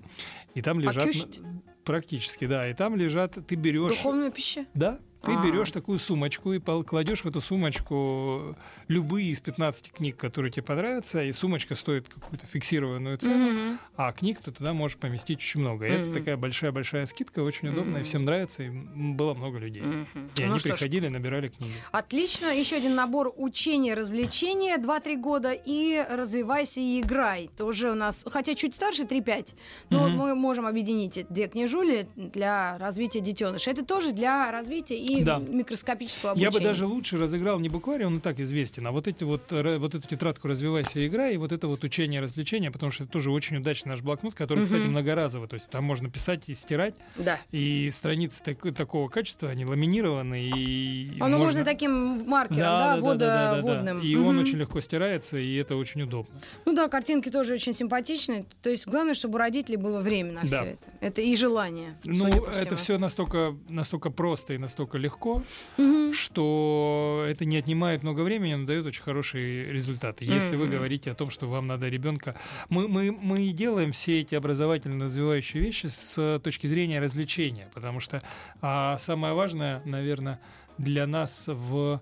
и 0.54 0.62
там 0.62 0.80
лежат... 0.80 1.06
Покушать? 1.06 1.40
Практически, 1.84 2.46
да. 2.46 2.68
И 2.68 2.74
там 2.74 2.96
лежат, 2.96 3.38
ты 3.46 3.54
берешь... 3.54 3.92
духовная 3.92 4.30
пища? 4.30 4.66
Да, 4.74 4.98
ты 5.28 5.34
А. 5.34 5.42
берешь 5.42 5.70
такую 5.70 5.98
сумочку 5.98 6.52
и 6.52 6.58
кладешь 6.60 7.22
в 7.22 7.26
эту 7.26 7.40
сумочку 7.40 8.56
любые 8.88 9.30
из 9.30 9.40
15 9.40 9.92
книг, 9.92 10.16
которые 10.16 10.50
тебе 10.50 10.62
понравятся, 10.62 11.22
и 11.22 11.32
сумочка 11.32 11.74
стоит 11.74 12.08
какую-то 12.08 12.46
фиксированную 12.46 13.18
цену, 13.18 13.52
Мгм. 13.52 13.78
а 13.96 14.12
книг 14.12 14.40
ты 14.40 14.50
туда 14.52 14.72
можешь 14.72 14.96
поместить 14.96 15.38
очень 15.38 15.60
много. 15.60 15.86
И 15.86 15.90
это 15.90 16.04
Мгм. 16.06 16.14
такая 16.14 16.36
большая-большая 16.36 17.06
скидка, 17.06 17.40
очень 17.40 17.68
удобная, 17.68 18.00
и 18.00 18.04
всем 18.04 18.24
нравится, 18.24 18.62
и 18.62 18.70
было 18.70 19.34
много 19.34 19.58
людей. 19.58 19.82
Мгм. 19.82 20.30
И 20.36 20.40
Ну 20.42 20.50
они 20.50 20.58
что 20.58 20.68
ж, 20.70 20.72
приходили, 20.72 21.08
набирали 21.08 21.48
книги. 21.48 21.72
Отлично. 21.92 22.46
Еще 22.46 22.76
один 22.76 22.94
набор 22.94 23.32
учения, 23.36 23.94
развлечения. 23.94 24.76
2-3 24.78 25.16
года. 25.16 25.52
И 25.52 26.04
развивайся 26.10 26.80
и 26.80 27.00
играй. 27.00 27.50
Тоже 27.56 27.90
у 27.90 27.94
нас, 27.94 28.24
хотя 28.28 28.54
чуть 28.54 28.74
старше, 28.74 29.04
3-5. 29.04 29.54
Но 29.90 30.08
Мгм. 30.08 30.16
мы 30.16 30.34
можем 30.34 30.66
объединить 30.66 31.26
две 31.28 31.48
книжули 31.48 32.08
для 32.16 32.78
развития 32.78 33.20
детеныша. 33.20 33.70
Это 33.70 33.84
тоже 33.84 34.12
для 34.12 34.50
развития 34.52 34.96
и 34.98 35.17
Да. 35.24 35.38
микроскопического 35.38 36.34
Я 36.36 36.48
обучения. 36.48 36.58
бы 36.58 36.60
даже 36.60 36.86
лучше 36.86 37.18
разыграл 37.18 37.58
не 37.60 37.68
букварь, 37.68 38.04
он 38.04 38.18
и 38.18 38.20
так 38.20 38.40
известен, 38.40 38.86
а 38.86 38.92
вот 38.92 39.08
эти 39.08 39.24
вот, 39.24 39.50
ра- 39.52 39.78
вот 39.78 39.94
эту 39.94 40.06
тетрадку 40.08 40.48
«Развивайся 40.48 41.06
играй» 41.06 41.34
и 41.34 41.36
вот 41.36 41.52
это 41.52 41.68
вот 41.68 41.84
учение 41.84 42.20
развлечения, 42.20 42.70
потому 42.70 42.90
что 42.92 43.04
это 43.04 43.12
тоже 43.12 43.30
очень 43.30 43.56
удачный 43.58 43.90
наш 43.90 44.00
блокнот, 44.02 44.34
который, 44.34 44.64
кстати, 44.64 44.82
Мгм. 44.82 44.90
многоразовый, 44.92 45.48
то 45.48 45.54
есть 45.54 45.68
там 45.70 45.84
можно 45.84 46.10
писать 46.10 46.48
и 46.48 46.54
стирать, 46.54 46.94
Да. 47.16 47.38
и 47.52 47.90
страницы 47.92 48.42
так- 48.42 48.74
такого 48.74 49.08
качества, 49.08 49.48
они 49.50 49.64
ламинированы, 49.64 50.50
и 50.54 51.16
Оно 51.20 51.38
можно, 51.38 51.64
таким 51.64 52.24
маркером, 52.28 52.58
да, 52.58 52.96
водоводным. 53.00 54.00
И 54.02 54.14
он 54.16 54.36
Мгм. 54.36 54.42
очень 54.42 54.58
легко 54.58 54.80
стирается, 54.80 55.38
и 55.38 55.54
это 55.56 55.76
очень 55.76 56.02
удобно. 56.02 56.40
Ну 56.64 56.74
да, 56.74 56.88
картинки 56.88 57.30
тоже 57.30 57.54
очень 57.54 57.72
симпатичные. 57.72 58.44
То 58.62 58.70
есть 58.70 58.86
главное, 58.86 59.14
чтобы 59.14 59.36
у 59.36 59.38
родителей 59.38 59.76
было 59.76 60.00
время 60.00 60.32
на 60.32 60.40
Да. 60.42 60.46
все 60.46 60.64
это. 60.64 60.78
Это 61.00 61.20
и 61.22 61.34
желание. 61.36 61.96
Ну, 62.04 62.26
это 62.26 62.76
все 62.76 62.98
настолько, 62.98 63.56
настолько 63.68 64.10
просто 64.10 64.54
и 64.54 64.58
настолько 64.58 64.97
легко, 64.98 65.42
Мгм. 65.76 66.12
что 66.12 67.24
это 67.28 67.44
не 67.44 67.56
отнимает 67.56 68.02
много 68.02 68.20
времени, 68.22 68.54
но 68.54 68.66
дает 68.66 68.86
очень 68.86 69.02
хорошие 69.02 69.72
результаты. 69.72 70.24
Если 70.24 70.56
вы 70.56 70.64
Мгм. 70.66 70.74
говорите 70.74 71.10
о 71.10 71.14
том, 71.14 71.30
что 71.30 71.48
вам 71.48 71.66
надо 71.66 71.88
ребенка... 71.88 72.34
Мы, 72.68 72.88
мы, 72.88 73.12
мы 73.12 73.42
и 73.46 73.52
делаем 73.52 73.92
все 73.92 74.20
эти 74.20 74.34
образовательно 74.34 75.04
развивающие 75.06 75.62
вещи 75.62 75.86
с 75.86 76.40
точки 76.42 76.66
зрения 76.66 77.00
развлечения, 77.00 77.68
потому 77.74 78.00
что 78.00 78.20
а, 78.60 78.98
самое 78.98 79.34
важное, 79.34 79.82
наверное, 79.84 80.40
для 80.78 81.06
нас 81.06 81.44
в 81.46 82.00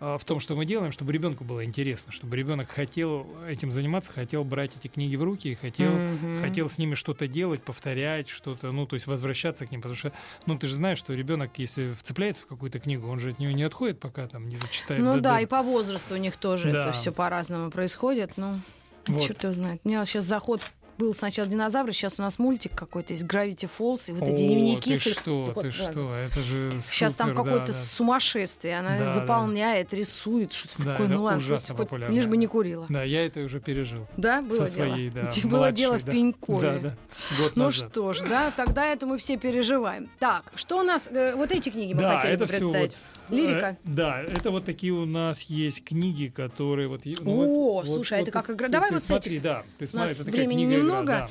в 0.00 0.20
том, 0.24 0.38
что 0.38 0.54
мы 0.54 0.64
делаем, 0.64 0.92
чтобы 0.92 1.12
ребенку 1.12 1.42
было 1.44 1.64
интересно, 1.64 2.12
чтобы 2.12 2.36
ребенок 2.36 2.70
хотел 2.70 3.26
этим 3.48 3.72
заниматься, 3.72 4.12
хотел 4.12 4.44
брать 4.44 4.76
эти 4.76 4.86
книги 4.88 5.16
в 5.16 5.22
руки, 5.24 5.54
хотел, 5.60 5.90
Мгм. 5.90 6.40
хотел 6.42 6.68
с 6.68 6.78
ними 6.78 6.94
что-то 6.94 7.26
делать, 7.26 7.62
повторять 7.62 8.28
что-то, 8.28 8.70
ну, 8.70 8.86
то 8.86 8.94
есть 8.94 9.06
возвращаться 9.08 9.66
к 9.66 9.72
ним, 9.72 9.80
потому 9.80 9.96
что, 9.96 10.12
ну, 10.46 10.56
ты 10.56 10.66
же 10.68 10.76
знаешь, 10.76 10.98
что 10.98 11.14
ребенок, 11.14 11.50
если 11.58 11.92
вцепляется 11.98 12.42
в 12.44 12.46
какую-то 12.46 12.78
книгу, 12.78 13.08
он 13.08 13.18
же 13.18 13.30
от 13.30 13.38
нее 13.40 13.52
не 13.52 13.64
отходит, 13.64 13.98
пока 13.98 14.28
там 14.28 14.48
не 14.48 14.56
зачитает. 14.56 15.02
Ну 15.02 15.14
до- 15.14 15.20
да, 15.20 15.36
до- 15.36 15.42
и 15.42 15.46
по 15.46 15.62
возрасту 15.62 16.14
у 16.14 16.18
них 16.18 16.36
тоже 16.36 16.70
Да. 16.70 16.80
это 16.80 16.92
все 16.92 17.10
по-разному 17.10 17.70
происходит. 17.72 18.32
Ну, 18.36 18.60
Вот. 19.08 19.26
черт 19.26 19.42
его 19.42 19.52
знает. 19.52 19.80
У 19.84 19.88
меня 19.88 20.04
сейчас 20.04 20.24
заход 20.26 20.60
был 20.98 21.14
сначала 21.14 21.48
динозавры, 21.48 21.92
сейчас 21.92 22.18
у 22.18 22.22
нас 22.22 22.38
мультик 22.38 22.72
какой-то 22.74 23.12
есть 23.12 23.24
Gravity 23.24 23.68
Falls, 23.78 24.02
и 24.08 24.12
вот 24.12 24.22
эти 24.28 24.34
О, 24.42 24.46
дневники. 24.48 24.96
ты 24.96 25.10
что, 25.10 25.46
Так 25.46 25.56
вот, 25.56 25.62
ты 25.64 25.68
да. 25.78 25.90
что, 25.92 26.14
это 26.14 26.40
же 26.40 26.72
Сейчас 26.82 27.14
там 27.14 27.28
супер, 27.28 27.42
да, 27.44 27.50
какое-то 27.50 27.72
да. 27.72 27.78
сумасшествие. 27.78 28.78
Она 28.78 28.98
Да, 28.98 29.04
да. 29.04 29.14
заполняет, 29.14 29.92
рисует, 29.94 30.52
что-то 30.52 30.82
Да, 30.84 30.92
такое. 30.92 31.08
Ну 31.08 31.22
ладно, 31.22 31.56
хоть 31.76 31.92
лишь 32.08 32.26
бы 32.26 32.36
не 32.36 32.46
курила. 32.46 32.86
Да, 32.88 33.02
я 33.02 33.24
это 33.26 33.40
уже 33.40 33.60
пережил. 33.60 34.06
Да, 34.16 34.42
было 34.42 34.66
Со 34.66 34.74
дело? 34.76 34.88
своей, 34.88 35.10
да, 35.10 35.26
Тебе 35.30 35.48
было 35.48 35.72
дело 35.72 35.92
младшей, 35.92 36.02
в 36.02 36.06
да. 36.06 36.12
Пенькове. 36.12 36.60
Да, 36.60 36.78
да. 36.80 36.96
Год 37.42 37.52
Ну 37.56 37.64
назад. 37.66 37.90
что 37.90 38.12
ж, 38.12 38.20
да, 38.28 38.50
тогда 38.50 38.86
это 38.86 39.06
мы 39.06 39.18
все 39.18 39.36
переживаем. 39.36 40.10
Так, 40.18 40.44
что 40.54 40.78
у 40.80 40.82
нас, 40.82 41.08
э, 41.10 41.34
вот 41.34 41.50
эти 41.52 41.68
книги 41.70 41.92
мы 41.94 42.00
да, 42.00 42.18
хотели 42.18 42.36
бы 42.36 42.46
представить. 42.46 42.92
вот, 42.92 42.94
Лирика? 43.30 43.66
э, 43.70 43.76
да, 43.84 44.20
это 44.22 44.50
вот 44.50 44.64
такие 44.64 44.92
у 44.92 45.06
нас 45.06 45.42
есть 45.42 45.84
книги, 45.84 46.28
которые 46.28 46.88
вот. 46.88 47.02
ну, 47.04 47.42
О, 47.42 47.74
вот- 47.80 47.86
слушай, 47.86 48.14
а 48.14 48.20
вот 48.20 48.28
это 48.28 48.32
как 48.32 48.46
ты- 48.46 48.52
игра? 48.54 48.68
Давай 48.68 48.88
ты 48.88 48.94
вот 48.96 49.02
с 49.04 49.06
смотри, 49.06 49.32
этих. 49.34 49.42
да, 49.42 49.62
ты 49.78 49.86
смотри, 49.86 50.08
нас 50.08 50.16
это 50.16 50.24
такая 50.26 50.46
времени 50.46 50.64
книга-игра, 50.66 50.82
немного. 50.82 51.06
да. 51.12 51.28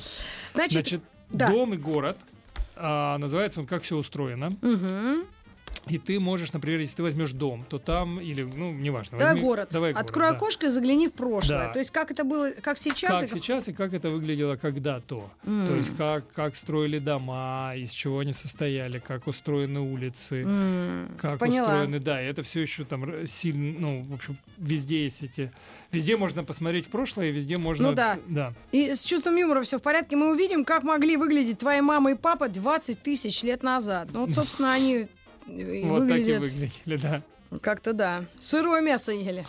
Значит, 0.53 0.71
Значит, 0.73 1.01
да. 1.31 1.49
дом 1.51 1.73
и 1.73 1.77
город. 1.77 2.17
а, 2.79 3.17
называется 3.17 3.59
он 3.59 3.65
«Как 3.65 3.81
все 3.83 3.95
устроено». 3.97 4.49
мгм. 4.61 5.25
И 5.87 5.97
ты 5.97 6.19
можешь, 6.19 6.51
например, 6.53 6.79
если 6.79 6.95
ты 6.97 7.03
возьмешь 7.03 7.31
дом, 7.31 7.65
то 7.69 7.79
там, 7.79 8.19
или, 8.19 8.43
ну, 8.43 8.73
неважно. 8.73 9.17
давай 9.17 9.33
возьми- 9.35 9.47
город. 9.47 9.69
Давай 9.71 9.93
город, 9.93 10.05
Открой 10.05 10.29
да. 10.31 10.35
окошко 10.35 10.65
и 10.67 10.69
загляни 10.69 11.07
в 11.07 11.13
прошлое. 11.13 11.67
Да. 11.67 11.73
То 11.73 11.79
есть 11.79 11.91
как 11.91 12.11
это 12.11 12.23
было, 12.23 12.51
как 12.61 12.77
сейчас. 12.77 13.11
Как 13.21 13.23
и 13.23 13.27
сейчас 13.27 13.67
и 13.67 13.73
как 13.73 13.93
это 13.93 14.09
выглядело 14.09 14.55
когда-то. 14.55 15.29
То 15.43 15.75
есть 15.75 15.95
как, 15.95 16.31
как 16.33 16.55
строили 16.55 16.99
дома, 16.99 17.73
из 17.75 17.91
чего 17.91 18.19
они 18.19 18.33
состояли, 18.33 18.99
как 18.99 19.27
устроены 19.27 19.79
улицы, 19.79 20.43
М, 20.43 21.15
как 21.19 21.39
Поняла. 21.39 21.67
устроены, 21.67 21.99
да, 21.99 22.21
и 22.21 22.25
это 22.25 22.43
все 22.43 22.61
еще 22.61 22.83
там 22.85 23.25
сильно, 23.27 23.79
ну, 23.79 24.03
в 24.03 24.13
общем, 24.13 24.37
везде 24.57 25.03
есть 25.03 25.23
эти, 25.23 25.51
везде 25.91 26.17
можно 26.17 26.43
посмотреть 26.43 26.87
в 26.87 26.89
прошлое, 26.89 27.31
везде 27.31 27.57
можно, 27.57 27.89
Ну 27.89 27.95
да. 27.95 28.19
да, 28.27 28.53
И 28.71 28.93
с 28.93 29.03
чувством 29.03 29.35
юмора 29.35 29.61
все 29.63 29.77
в 29.77 29.81
порядке. 29.81 30.15
Мы 30.15 30.31
увидим, 30.31 30.65
как 30.65 30.83
могли 30.83 31.17
выглядеть 31.17 31.59
твои 31.59 31.81
мама 31.81 32.11
и 32.11 32.15
папа 32.15 32.49
20 32.49 33.01
тысяч 33.01 33.43
лет 33.43 33.63
назад. 33.63 34.09
Ну 34.11 34.21
вот, 34.21 34.31
собственно, 34.31 34.73
они 34.73 35.07
э, 35.47 35.81
вот 35.85 36.07
так 36.07 36.19
и 36.19 36.33
выглядели, 36.37 36.97
да. 36.97 37.21
как-то, 37.61 37.93
да. 37.93 38.23
Сырое 38.39 38.81
мясо 38.81 39.11
ели. 39.11 39.45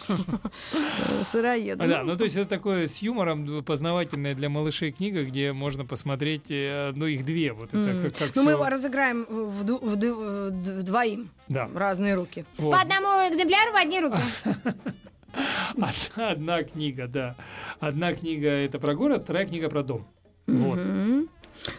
Сыроеды. 1.24 1.86
Да, 1.86 2.04
ну 2.04 2.16
то 2.16 2.24
есть 2.24 2.36
это 2.36 2.48
такое 2.48 2.86
с 2.86 2.98
юмором 3.02 3.64
познавательная 3.64 4.34
для 4.34 4.48
малышей 4.48 4.92
книга, 4.92 5.22
где 5.22 5.52
можно 5.52 5.84
посмотреть, 5.84 6.50
э, 6.50 6.92
ну 6.94 7.06
их 7.06 7.24
две, 7.24 7.52
вот 7.52 7.70
это 7.74 8.12
как, 8.16 8.34
Ну, 8.36 8.44
мы 8.44 8.52
всё- 8.54 8.68
разыграем 8.68 9.26
вдвоим. 9.28 11.30
да. 11.48 11.68
Разные 11.74 12.14
руки. 12.14 12.44
По 12.56 12.80
одному 12.80 13.08
экземпляру 13.30 13.72
в 13.72 13.76
одни 13.76 14.00
руки. 14.00 14.20
Одна 16.16 16.62
книга, 16.64 17.06
да. 17.06 17.36
Одна 17.80 18.12
книга 18.12 18.48
это 18.48 18.78
про 18.78 18.94
город, 18.94 19.24
вторая 19.24 19.46
книга 19.46 19.68
про 19.68 19.82
дом. 19.82 20.06
Вот. 20.46 20.78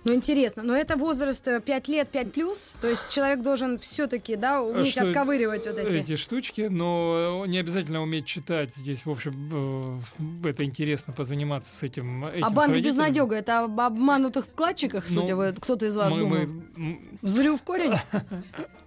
Ну, 0.03 0.13
интересно. 0.13 0.63
Но 0.63 0.75
это 0.75 0.95
возраст 0.97 1.47
э, 1.47 1.59
5 1.61 1.87
лет, 1.87 2.09
5 2.09 2.31
плюс? 2.31 2.75
То 2.81 2.87
есть 2.87 3.03
человек 3.09 3.41
должен 3.41 3.79
все-таки, 3.79 4.35
да, 4.35 4.61
уметь 4.61 4.91
Что 4.91 5.07
отковыривать 5.07 5.65
вот 5.65 5.77
эти... 5.77 5.97
эти 5.97 6.15
штучки, 6.15 6.67
но 6.69 7.45
не 7.47 7.57
обязательно 7.57 8.01
уметь 8.01 8.25
читать. 8.25 8.73
Здесь, 8.75 9.05
в 9.05 9.11
общем, 9.11 10.01
э, 10.43 10.49
это 10.49 10.63
интересно 10.63 11.13
позаниматься 11.13 11.75
с 11.75 11.83
этим. 11.83 12.25
этим 12.25 12.45
А 12.45 12.49
банк 12.49 12.75
безнадега 12.77 13.35
это 13.35 13.61
об 13.61 13.79
обманутых 13.79 14.45
вкладчиках, 14.45 15.05
Ну, 15.09 15.21
судя 15.21 15.35
бы, 15.35 15.53
кто-то 15.59 15.85
из 15.85 15.95
вас 15.95 16.11
Мы- 16.11 16.19
думал? 16.19 16.37
мы- 16.75 16.99
Взрыв 17.21 17.59
в 17.59 17.63
корень? 17.63 17.93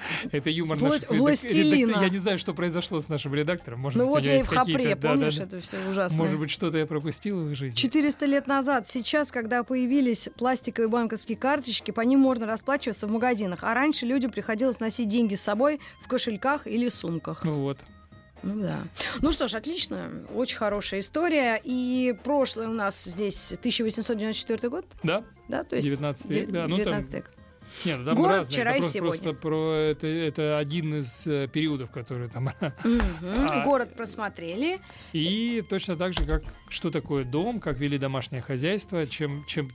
это 0.32 0.50
юмор 0.50 0.78
Вла- 0.78 0.96
редак- 0.98 1.10
властелина. 1.16 1.90
редак- 1.92 2.02
Я 2.02 2.08
не 2.08 2.18
знаю, 2.18 2.38
что 2.38 2.54
произошло 2.54 3.00
с 3.00 3.08
нашим 3.08 3.34
редактором. 3.34 3.80
Может 3.80 3.98
Ну 3.98 4.04
быть, 4.06 4.14
вот 4.14 4.22
я 4.24 4.38
и 4.38 4.42
в 4.42 4.46
Хапре, 4.46 4.94
да, 4.94 4.94
да, 4.96 5.08
помнишь, 5.08 5.36
да. 5.36 5.44
это 5.44 5.60
все 5.60 5.76
ужасно. 5.88 6.18
Может 6.18 6.38
быть, 6.38 6.50
что-то 6.50 6.78
я 6.78 6.86
пропустил 6.86 7.40
в 7.44 7.50
их 7.50 7.56
жизни. 7.56 7.76
400 7.76 8.26
лет 8.26 8.46
назад, 8.46 8.88
сейчас, 8.88 9.30
когда 9.32 9.62
появились 9.62 10.28
пластиковые 10.36 10.88
банковские 10.88 11.36
карточки, 11.38 11.90
по 11.90 12.00
ним 12.02 12.20
можно 12.20 12.46
расплачиваться 12.46 13.06
в 13.06 13.10
магазинах. 13.10 13.60
А 13.62 13.74
раньше 13.74 14.06
людям 14.06 14.30
приходилось 14.30 14.80
носить 14.80 15.08
деньги 15.08 15.34
с 15.34 15.40
собой 15.42 15.80
в 16.02 16.08
кошельках 16.08 16.66
или 16.66 16.88
сумках. 16.88 17.44
Ну 17.44 17.54
вот. 17.62 17.78
Ну 18.44 18.60
да. 18.60 18.78
Ну 19.20 19.32
что 19.32 19.48
ж, 19.48 19.54
отлично. 19.54 20.10
Очень 20.32 20.58
хорошая 20.58 21.00
история. 21.00 21.60
И 21.64 22.14
прошлое 22.22 22.68
у 22.68 22.72
нас 22.72 23.02
здесь 23.04 23.52
1894 23.52 24.68
год, 24.68 24.84
Да, 25.02 25.24
да? 25.48 25.64
То 25.64 25.74
есть 25.76 25.86
19 25.86 26.30
век, 26.30 26.50
да. 26.50 26.68
Ну, 26.68 26.76
там, 26.76 26.84
19 26.84 27.14
век. 27.14 27.30
Нет, 27.84 27.98
ну, 27.98 28.04
там 28.04 28.14
Город 28.16 28.32
разные. 28.38 28.52
вчера 28.52 28.70
это 28.70 28.78
и 28.78 28.80
просто, 28.80 28.92
сегодня. 28.98 29.22
просто 29.22 29.32
про 29.34 29.72
это, 29.74 30.06
это 30.06 30.58
один 30.58 30.94
из 31.00 31.26
э, 31.26 31.48
периодов, 31.48 31.90
которые 31.90 32.28
там. 32.28 32.44
Мгм. 32.84 33.46
А- 33.48 33.64
Город 33.64 33.94
просмотрели. 33.96 34.78
И 35.12 35.64
точно 35.68 35.96
так 35.96 36.12
же, 36.12 36.24
как 36.24 36.42
что 36.68 36.90
такое 36.90 37.24
дом, 37.24 37.60
как 37.60 37.78
вели 37.78 37.98
домашнее 37.98 38.42
хозяйство, 38.42 39.06
чем, 39.06 39.44
чем 39.46 39.70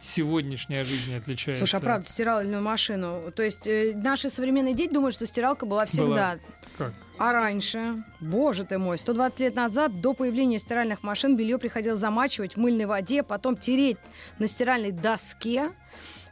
сегодняшняя 0.00 0.84
жизнь 0.84 1.14
отличается. 1.14 1.60
Слушай, 1.66 1.80
а 1.80 1.80
правда, 1.80 2.06
стиральную 2.06 2.62
машину. 2.62 3.32
То 3.34 3.42
есть 3.42 3.66
э, 3.66 3.92
наши 3.96 4.28
современные 4.30 4.74
дети 4.74 4.92
думают, 4.92 5.14
что 5.14 5.26
стиралка 5.26 5.66
была 5.66 5.86
всегда. 5.86 6.38
Как? 6.76 6.92
А 7.16 7.32
раньше, 7.32 8.04
боже 8.20 8.64
ты 8.64 8.76
мой, 8.78 8.98
120 8.98 9.40
лет 9.40 9.54
назад, 9.54 10.00
до 10.00 10.14
появления 10.14 10.58
стиральных 10.58 11.02
машин, 11.04 11.36
белье 11.36 11.58
приходилось 11.58 12.00
замачивать 12.00 12.54
в 12.54 12.56
мыльной 12.58 12.86
воде, 12.86 13.22
потом 13.22 13.56
тереть 13.56 13.98
на 14.38 14.48
стиральной 14.48 14.90
доске, 14.90 15.70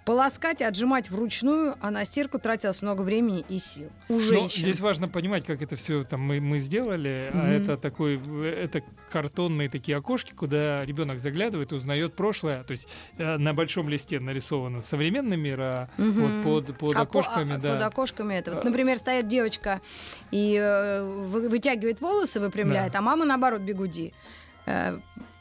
полоскать 0.05 0.61
и 0.61 0.65
отжимать 0.65 1.11
вручную, 1.11 1.77
а 1.81 1.91
на 1.91 2.05
стирку 2.05 2.39
тратилось 2.39 2.83
много 2.83 3.03
времени 3.03 3.45
и 3.49 3.59
сил. 3.59 3.89
У 4.09 4.15
Но 4.15 4.19
женщин. 4.21 4.63
здесь 4.63 4.81
важно 4.81 5.09
понимать, 5.09 5.45
как 5.45 5.63
это 5.63 5.77
все 5.77 6.03
там 6.05 6.21
мы, 6.23 6.41
мы 6.41 6.59
сделали. 6.59 7.31
А 7.33 7.37
Мгм. 7.37 7.47
это 7.47 7.77
такой, 7.77 8.21
это 8.53 8.83
картонные 9.13 9.69
такие 9.69 9.97
окошки, 9.97 10.33
куда 10.33 10.85
ребенок 10.85 11.21
заглядывает 11.21 11.71
и 11.73 11.75
узнает 11.77 12.15
прошлое. 12.15 12.65
То 12.65 12.73
есть 12.73 12.89
э, 13.19 13.37
на 13.37 13.55
большом 13.55 13.89
листе 13.89 14.19
нарисовано 14.19 14.83
современный 14.83 15.37
мир, 15.37 15.61
а 15.61 15.89
Мгм. 15.99 16.43
вот 16.43 16.67
под, 16.67 16.79
под 16.79 16.95
А 16.97 16.99
по- 17.05 17.21
окошками, 17.21 17.55
а- 17.55 17.59
да. 17.59 17.73
Под 17.75 17.83
окошками 17.83 18.35
это. 18.35 18.53
Вот, 18.55 18.65
А. 18.65 18.69
например, 18.69 18.97
стоит 18.99 19.29
девочка 19.29 19.81
и 20.33 20.57
э, 20.61 21.03
вы- 21.05 21.49
вытягивает 21.49 22.01
волосы, 22.01 22.41
выпрямляет, 22.41 22.93
Да. 22.93 22.99
а 22.99 23.03
мама, 23.03 23.25
наоборот, 23.25 23.61
бегуди. 23.61 24.13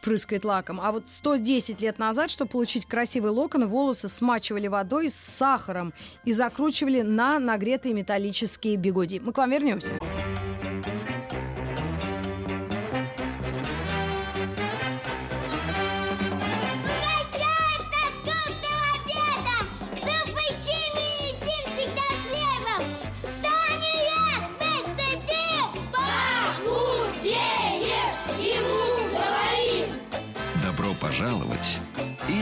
Прыскает 0.01 0.43
лаком. 0.43 0.81
А 0.81 0.91
вот 0.91 1.07
110 1.07 1.81
лет 1.81 1.99
назад, 1.99 2.29
чтобы 2.29 2.51
получить 2.51 2.85
красивые 2.85 3.31
локоны, 3.31 3.67
волосы 3.67 4.09
смачивали 4.09 4.67
водой 4.67 5.09
с 5.09 5.15
сахаром 5.15 5.93
и 6.25 6.33
закручивали 6.33 7.01
на 7.01 7.39
нагретые 7.39 7.93
металлические 7.93 8.75
бигуди. 8.75 9.19
Мы 9.23 9.31
к 9.31 9.37
вам 9.37 9.51
вернемся. 9.51 9.93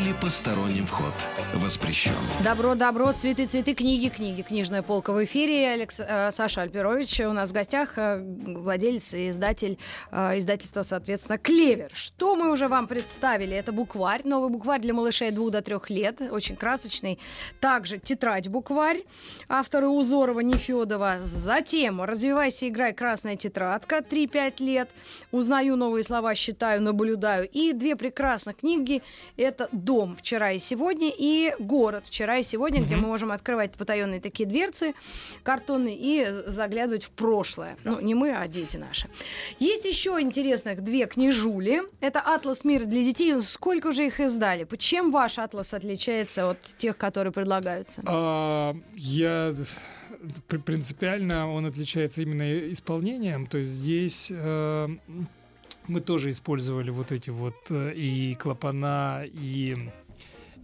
Или 0.10 0.16
посторонним 0.22 0.86
вход 0.86 1.14
воспрещен. 1.54 2.14
Добро, 2.44 2.76
добро, 2.76 3.12
цветы, 3.12 3.46
цветы, 3.46 3.74
книги, 3.74 4.10
книги. 4.10 4.42
Книжная 4.42 4.82
полка 4.82 5.14
в 5.14 5.24
эфире. 5.24 5.72
Алекс, 5.72 6.00
э, 6.00 6.32
Саша 6.32 6.62
Альперович 6.62 7.22
у 7.22 7.34
нас 7.34 7.50
в 7.50 7.54
гостях, 7.54 7.98
э, 7.98 8.20
владелец 8.20 9.14
и 9.14 9.30
издатель 9.30 9.78
э, 10.12 10.40
издательства, 10.40 10.84
соответственно, 10.84 11.38
«Клевер». 11.38 11.92
Что 11.94 12.36
мы 12.36 12.52
уже 12.52 12.68
вам 12.68 12.88
представили? 12.88 13.56
Это 13.56 13.72
букварь, 13.72 14.22
новый 14.24 14.50
букварь 14.50 14.82
для 14.82 14.94
малышей 14.94 15.30
от 15.30 15.36
2 15.36 15.50
до 15.50 15.62
3 15.62 15.78
лет, 15.90 16.22
очень 16.32 16.56
красочный. 16.56 17.20
Также 17.60 18.00
тетрадь-букварь 18.00 19.04
автора 19.48 19.88
Узорова, 19.88 20.40
Нефедова. 20.40 21.18
Затем 21.24 22.02
«Развивайся, 22.02 22.68
играй. 22.68 22.94
Красная 22.94 23.36
тетрадка» 23.36 24.00
3-5 24.00 24.64
лет. 24.64 24.90
«Узнаю 25.32 25.76
новые 25.76 26.04
слова, 26.04 26.36
считаю, 26.36 26.82
наблюдаю». 26.82 27.48
И 27.50 27.74
две 27.74 27.96
прекрасных 27.96 28.58
книги. 28.58 29.02
Это 29.38 29.70
«Дом. 30.00 30.16
Вчера 30.16 30.54
и 30.54 30.60
сегодня» 30.60 31.12
и 31.14 31.54
«Город. 31.60 32.06
Вчера 32.08 32.38
и 32.38 32.44
сегодня», 32.44 32.82
где 32.82 32.96
мы 32.96 33.08
можем 33.08 33.34
открывать 33.34 33.74
потаенные 33.74 34.22
такие 34.22 34.48
дверцы 34.48 34.94
картонные 35.44 35.98
и 36.00 36.26
заглядывать 36.48 37.04
в 37.04 37.12
прошлое. 37.12 37.76
Ну, 37.84 38.00
не 38.00 38.16
мы, 38.16 38.32
а 38.32 38.48
дети 38.48 38.78
наши. 38.78 39.10
Есть 39.60 39.84
еще 39.84 40.18
интересных 40.22 40.86
две 40.86 41.06
книжули. 41.06 41.82
Это 42.00 42.22
«Атлас 42.22 42.64
мира 42.64 42.86
для 42.86 43.04
детей». 43.04 43.42
Сколько 43.42 43.92
же 43.92 44.06
их 44.06 44.22
издали? 44.22 44.66
Чем 44.78 45.12
ваш 45.12 45.38
«Атлас» 45.38 45.74
отличается 45.74 46.52
от 46.52 46.60
тех, 46.78 46.96
которые 46.96 47.34
предлагаются? 47.34 48.02
А, 48.06 48.76
я 48.96 49.54
при- 50.48 50.60
принципиально 50.60 51.52
он 51.52 51.66
отличается 51.66 52.22
именно 52.22 52.72
исполнением. 52.72 53.48
То 53.48 53.58
есть 53.58 53.72
здесь 53.72 54.32
э, 54.32 54.88
мы 55.90 56.02
тоже 56.02 56.32
использовали 56.32 56.92
вот 56.92 57.12
эти 57.12 57.30
вот 57.30 57.56
э, 57.70 57.94
и 57.94 58.36
клапана, 58.36 59.24
и 59.26 59.76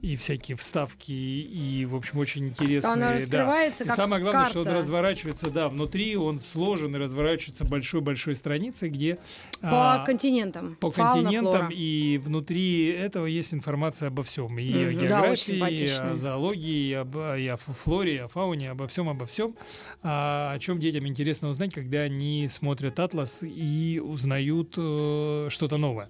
и 0.05 0.15
всякие 0.17 0.55
вставки, 0.55 1.11
и, 1.11 1.85
в 1.85 1.95
общем, 1.95 2.19
очень 2.19 2.45
интересные. 2.47 2.93
Оно 2.93 3.05
да. 3.07 3.13
раскрывается 3.13 3.83
И 3.83 3.87
как 3.87 3.95
самое 3.95 4.21
главное, 4.21 4.45
что 4.45 4.59
он 4.59 4.65
карта. 4.65 4.79
разворачивается, 4.79 5.49
да, 5.49 5.67
внутри 5.67 6.15
он 6.15 6.39
сложен 6.39 6.95
и 6.95 6.99
разворачивается 6.99 7.65
большой-большой 7.65 8.35
страницей, 8.35 8.89
где 8.89 9.17
По 9.61 9.95
а, 9.95 10.05
континентам. 10.05 10.75
по 10.79 10.91
Фауна, 10.91 11.23
континентам, 11.23 11.53
флора. 11.53 11.69
и 11.73 12.19
внутри 12.23 12.89
этого 12.89 13.25
есть 13.25 13.53
информация 13.55 14.07
обо 14.09 14.21
всем. 14.21 14.59
И 14.59 14.71
о 14.71 14.91
Мгм, 14.91 14.99
да, 14.99 15.05
географии, 15.07 15.55
и 15.55 15.87
о 15.89 16.15
зоологии, 16.15 16.89
и, 16.89 16.93
об, 16.93 17.17
и 17.17 17.47
о 17.47 17.57
флоре, 17.57 18.15
и 18.15 18.19
о 18.19 18.27
фауне, 18.27 18.69
обо 18.69 18.87
всем, 18.87 19.09
обо 19.09 19.25
всем. 19.25 19.55
А, 20.03 20.53
о 20.53 20.59
чем 20.59 20.79
детям 20.79 21.07
интересно 21.07 21.49
узнать, 21.49 21.73
когда 21.73 22.01
они 22.01 22.47
смотрят 22.47 22.99
атлас 22.99 23.39
и 23.41 23.99
узнают 24.03 24.75
э, 24.77 25.47
что-то 25.49 25.77
новое. 25.77 26.09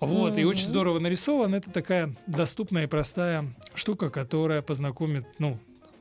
Вот, 0.00 0.38
и 0.38 0.44
очень 0.44 0.66
здорово 0.66 0.98
нарисован. 0.98 1.54
Это 1.54 1.70
такая 1.70 2.14
доступная 2.26 2.84
и 2.84 2.86
простая 2.86 3.54
штука, 3.74 4.08
которая 4.08 4.62
познакомит, 4.62 5.26
ну, 5.38 5.58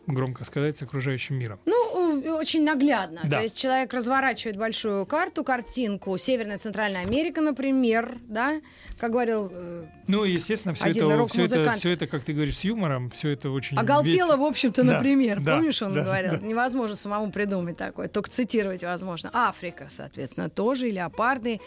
громко 0.07 0.45
сказать, 0.45 0.77
с 0.77 0.81
окружающим 0.81 1.35
миром. 1.35 1.59
Ну, 1.65 1.98
э, 2.23 2.31
очень 2.31 2.63
наглядно. 2.63 3.21
Да. 3.23 3.37
То 3.37 3.43
есть 3.43 3.57
человек 3.57 3.93
разворачивает 3.93 4.57
большую 4.57 5.05
карту, 5.05 5.43
картинку, 5.43 6.17
Северная 6.17 6.57
Центральная 6.57 7.01
Америка, 7.01 7.41
например, 7.41 8.17
да, 8.27 8.61
как 8.99 9.11
говорил 9.11 9.49
э, 9.51 9.85
Ну, 10.07 10.23
естественно, 10.23 10.73
все 10.73 10.85
Один 10.85 11.09
это, 11.09 11.25
все, 11.27 11.45
это, 11.45 11.71
все 11.73 11.91
это, 11.91 12.07
как 12.07 12.23
ты 12.23 12.33
говоришь, 12.33 12.57
с 12.57 12.63
юмором, 12.63 13.09
все 13.11 13.29
это 13.29 13.49
очень 13.49 13.77
Оголтело, 13.77 14.11
весело. 14.13 14.37
в 14.37 14.43
общем-то, 14.43 14.83
Да, 14.83 14.93
например. 14.93 15.39
да, 15.41 15.55
Помнишь, 15.55 15.81
он 15.81 15.93
да, 15.93 16.03
говорил? 16.03 16.31
да. 16.39 16.45
Невозможно 16.45 16.95
самому 16.95 17.31
придумать 17.31 17.77
такое, 17.77 18.07
только 18.07 18.29
цитировать 18.29 18.83
возможно. 18.83 19.29
Африка, 19.33 19.87
соответственно, 19.89 20.49
тоже, 20.49 20.89
и 20.89 20.91
леопарды. 20.91 21.59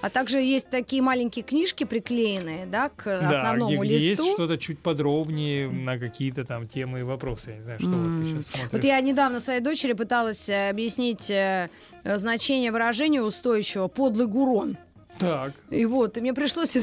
А 0.00 0.10
также 0.10 0.38
есть 0.38 0.70
такие 0.70 1.02
маленькие 1.02 1.42
книжки 1.44 1.84
приклеенные, 1.84 2.66
да, 2.66 2.88
к 2.88 3.04
Да, 3.04 3.30
основному 3.30 3.72
где, 3.82 3.84
где 3.84 3.94
есть 3.94 4.20
листу. 4.20 4.32
что-то 4.34 4.56
чуть 4.58 4.78
подробнее 4.78 5.68
на 5.68 5.98
какие-то 5.98 6.44
там 6.44 6.66
темы 6.68 7.00
и 7.00 7.02
вопросы. 7.02 7.50
Я 7.50 7.56
не 7.56 7.62
знаю, 7.62 7.78
что 7.80 7.88
вот 7.90 8.18
ты 8.22 8.24
сейчас 8.28 8.46
смотришь. 8.46 8.72
Вот 8.72 8.84
я 8.84 9.00
недавно 9.00 9.40
своей 9.40 9.60
дочери 9.60 9.92
пыталась 9.98 10.48
э, 10.48 10.70
объяснить 10.70 11.28
э, 11.30 11.68
значение 12.04 12.72
выражения 12.72 13.20
устойчивого 13.20 13.88
«подлый 13.88 14.26
гурон». 14.26 14.78
Так, 15.18 15.52
И 15.70 15.84
вот, 15.84 16.16
и 16.16 16.20
мне 16.20 16.32
пришлось 16.32 16.76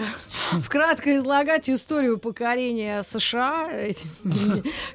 вкратко 0.61 1.15
излагать 1.17 1.69
историю 1.69 2.17
покорения 2.17 3.01
США, 3.03 3.69
эти- 3.71 4.07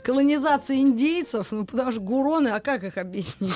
колонизации 0.04 0.76
индейцев, 0.78 1.48
ну, 1.50 1.64
потому 1.64 1.90
что 1.90 2.00
гуроны, 2.02 2.48
а 2.48 2.60
как 2.60 2.84
их 2.84 2.98
объяснить? 2.98 3.54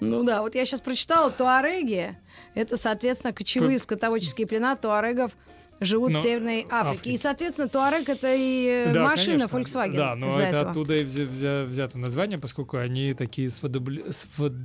Ну 0.00 0.24
да, 0.24 0.42
вот 0.42 0.54
я 0.54 0.66
сейчас 0.66 0.82
прочитала, 0.82 1.30
туареги, 1.30 2.16
это, 2.54 2.76
соответственно, 2.76 3.32
кочевые 3.32 3.78
скотоводческие 3.78 4.46
племена 4.46 4.76
туарегов, 4.76 5.32
живут 5.80 6.12
Ну, 6.12 6.18
в 6.18 6.22
Северной 6.22 6.66
Африке. 6.70 6.74
Африке. 6.98 7.10
И, 7.12 7.16
соответственно, 7.16 7.68
туарег 7.68 8.08
это 8.08 8.34
и 8.36 8.90
да, 8.92 9.04
машина 9.04 9.48
конечно. 9.48 9.78
Volkswagen. 9.80 9.96
Да, 9.96 10.14
но 10.14 10.26
это 10.28 10.42
этого. 10.56 10.70
оттуда 10.70 10.96
и 10.96 11.04
взя- 11.04 11.28
взя- 11.28 11.64
взято 11.66 11.98
название, 11.98 12.38
поскольку 12.38 12.76
они 12.78 13.14
такие 13.14 13.48
свободобли- 13.48 14.08
свод- 14.10 14.56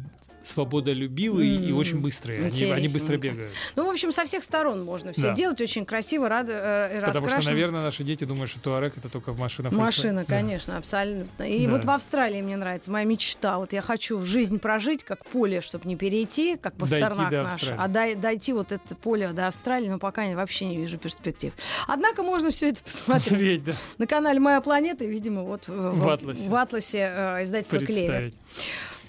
свободолюбивые 0.44 1.56
и 1.56 1.72
М, 1.72 1.78
очень 1.78 2.00
быстрые. 2.00 2.46
Они, 2.46 2.64
они 2.72 2.88
быстро 2.88 3.18
бегают. 3.18 3.52
Ну, 3.76 3.86
в 3.88 3.90
общем, 3.90 4.12
со 4.12 4.26
всех 4.26 4.44
сторон 4.44 4.84
можно 4.84 5.14
все 5.14 5.22
Да. 5.30 5.34
делать 5.36 5.62
очень 5.62 5.86
красиво, 5.86 6.28
рад, 6.30 6.48
э, 6.50 7.02
Потому 7.06 7.28
что, 7.30 7.42
наверное, 7.44 7.82
наши 7.82 8.04
дети 8.04 8.24
думают, 8.26 8.50
что 8.50 8.60
Туарек 8.60 8.98
это 8.98 9.10
только 9.10 9.34
машина 9.34 9.68
Volkswagen. 9.68 9.78
Машина, 9.78 10.26
Да. 10.28 10.36
конечно, 10.36 10.78
абсолютно. 10.78 11.44
И 11.44 11.66
Да. 11.66 11.72
вот 11.72 11.86
в 11.86 11.90
Австралии 11.90 12.42
мне 12.42 12.58
нравится 12.58 12.92
моя 12.92 13.06
мечта. 13.06 13.58
Вот 13.58 13.74
я 13.74 13.82
хочу 13.82 14.20
жизнь 14.20 14.60
прожить 14.60 15.04
как 15.04 15.26
поле, 15.26 15.62
чтобы 15.62 15.88
не 15.88 15.96
перейти, 15.96 16.58
как 16.58 16.74
Пастернак 16.76 17.32
наш, 17.32 17.64
а 17.78 17.88
дай- 17.88 18.16
дойти 18.16 18.54
вот 18.54 18.72
это 18.72 18.96
поле 18.96 19.30
до 19.34 19.48
Австралии, 19.48 19.88
но 19.90 20.00
пока 20.00 20.24
я 20.24 20.36
вообще 20.36 20.66
не 20.66 20.78
вижу 20.78 20.98
перспектив. 20.98 21.54
Однако 21.88 22.24
можно 22.24 22.52
все 22.52 22.70
это 22.70 22.84
посмотреть 22.84 23.40
Ведь, 23.40 23.64
да. 23.64 23.74
на 23.98 24.08
канале 24.08 24.40
«Моя 24.40 24.62
планета», 24.62 25.04
и, 25.04 25.08
видимо, 25.08 25.44
вот 25.44 25.68
в, 25.68 25.74
В 26.00 26.08
«Атласе». 26.10 26.50
в 26.50 26.56
«Атласе» 26.56 26.98
э, 27.16 27.44
издательства 27.44 27.80
«Клевер». 27.80 28.32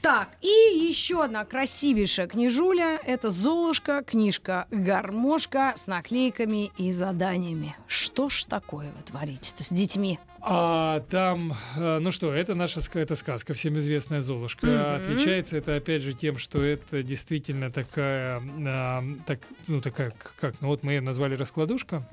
Так, 0.04 0.28
и 0.42 0.76
еще 0.86 1.24
одна 1.24 1.46
красивейшая 1.46 2.26
книжуля. 2.26 3.00
Это 3.06 3.30
«Золушка», 3.30 4.04
книжка 4.06 4.66
«Гармошка» 4.70 5.72
с 5.76 5.86
наклейками 5.86 6.70
и 6.76 6.92
заданиями. 6.92 7.74
Что 7.86 8.28
ж 8.28 8.44
такое 8.44 8.92
вы 8.94 9.02
творите-то 9.02 9.64
с 9.64 9.70
детьми? 9.70 10.18
А 10.46 11.00
там, 11.08 11.54
э, 11.74 12.00
ну 12.00 12.10
что, 12.10 12.34
это 12.34 12.54
наша 12.54 12.80
это 12.92 13.16
сказка, 13.16 13.54
всем 13.54 13.78
известная 13.78 14.20
Золушка. 14.20 14.66
Мгм. 14.66 15.14
Отличается 15.14 15.56
это 15.56 15.76
опять 15.76 16.02
же 16.02 16.12
тем, 16.12 16.36
что 16.36 16.62
это 16.62 17.02
действительно 17.02 17.70
такая, 17.70 18.42
а, 18.66 19.02
так, 19.24 19.38
ну 19.68 19.80
такая, 19.80 20.12
как, 20.38 20.60
ну 20.60 20.68
вот 20.68 20.82
мы 20.82 20.92
ее 20.92 21.00
назвали 21.00 21.34
раскладушка. 21.34 22.06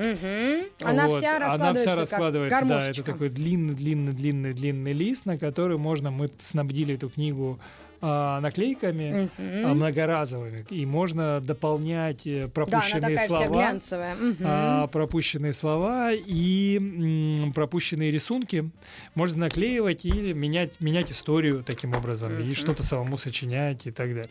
Она 0.81 1.07
Вот, 1.07 1.17
вся 1.17 1.35
Она 1.35 1.73
раскладывается, 1.73 1.81
вся 1.81 1.91
как 1.91 1.99
раскладывается, 1.99 2.65
да, 2.65 2.87
это 2.87 3.03
такой 3.03 3.27
длинный, 3.27 3.73
длинный, 3.73 4.13
длинный, 4.13 4.53
длинный 4.53 4.93
лист, 4.93 5.25
на 5.25 5.37
который 5.37 5.77
можно, 5.77 6.09
мы 6.09 6.29
снабдили 6.39 6.95
эту 6.95 7.09
книгу 7.09 7.59
наклейками 8.41 9.29
Мгм. 9.37 9.65
а, 9.65 9.73
многоразовыми, 9.73 10.65
и 10.69 10.85
можно 10.85 11.39
дополнять 11.39 12.25
э, 12.25 12.43
Да, 12.43 12.47
пропущенные 12.49 13.15
вся 13.17 13.27
слова. 13.27 13.45
а, 14.43 14.87
пропущенные 14.87 15.53
слова 15.53 16.11
и 16.13 17.51
пропущенные 17.53 18.11
рисунки 18.11 18.69
можно 19.15 19.41
наклеивать 19.41 20.05
или 20.05 20.33
менять, 20.33 20.79
менять 20.81 21.11
историю 21.11 21.63
таким 21.63 21.95
образом, 21.95 22.39
и 22.39 22.53
что-то 22.53 22.83
самому 22.83 23.17
сочинять 23.17 23.85
и 23.87 23.91
так 23.91 24.09
далее. 24.09 24.29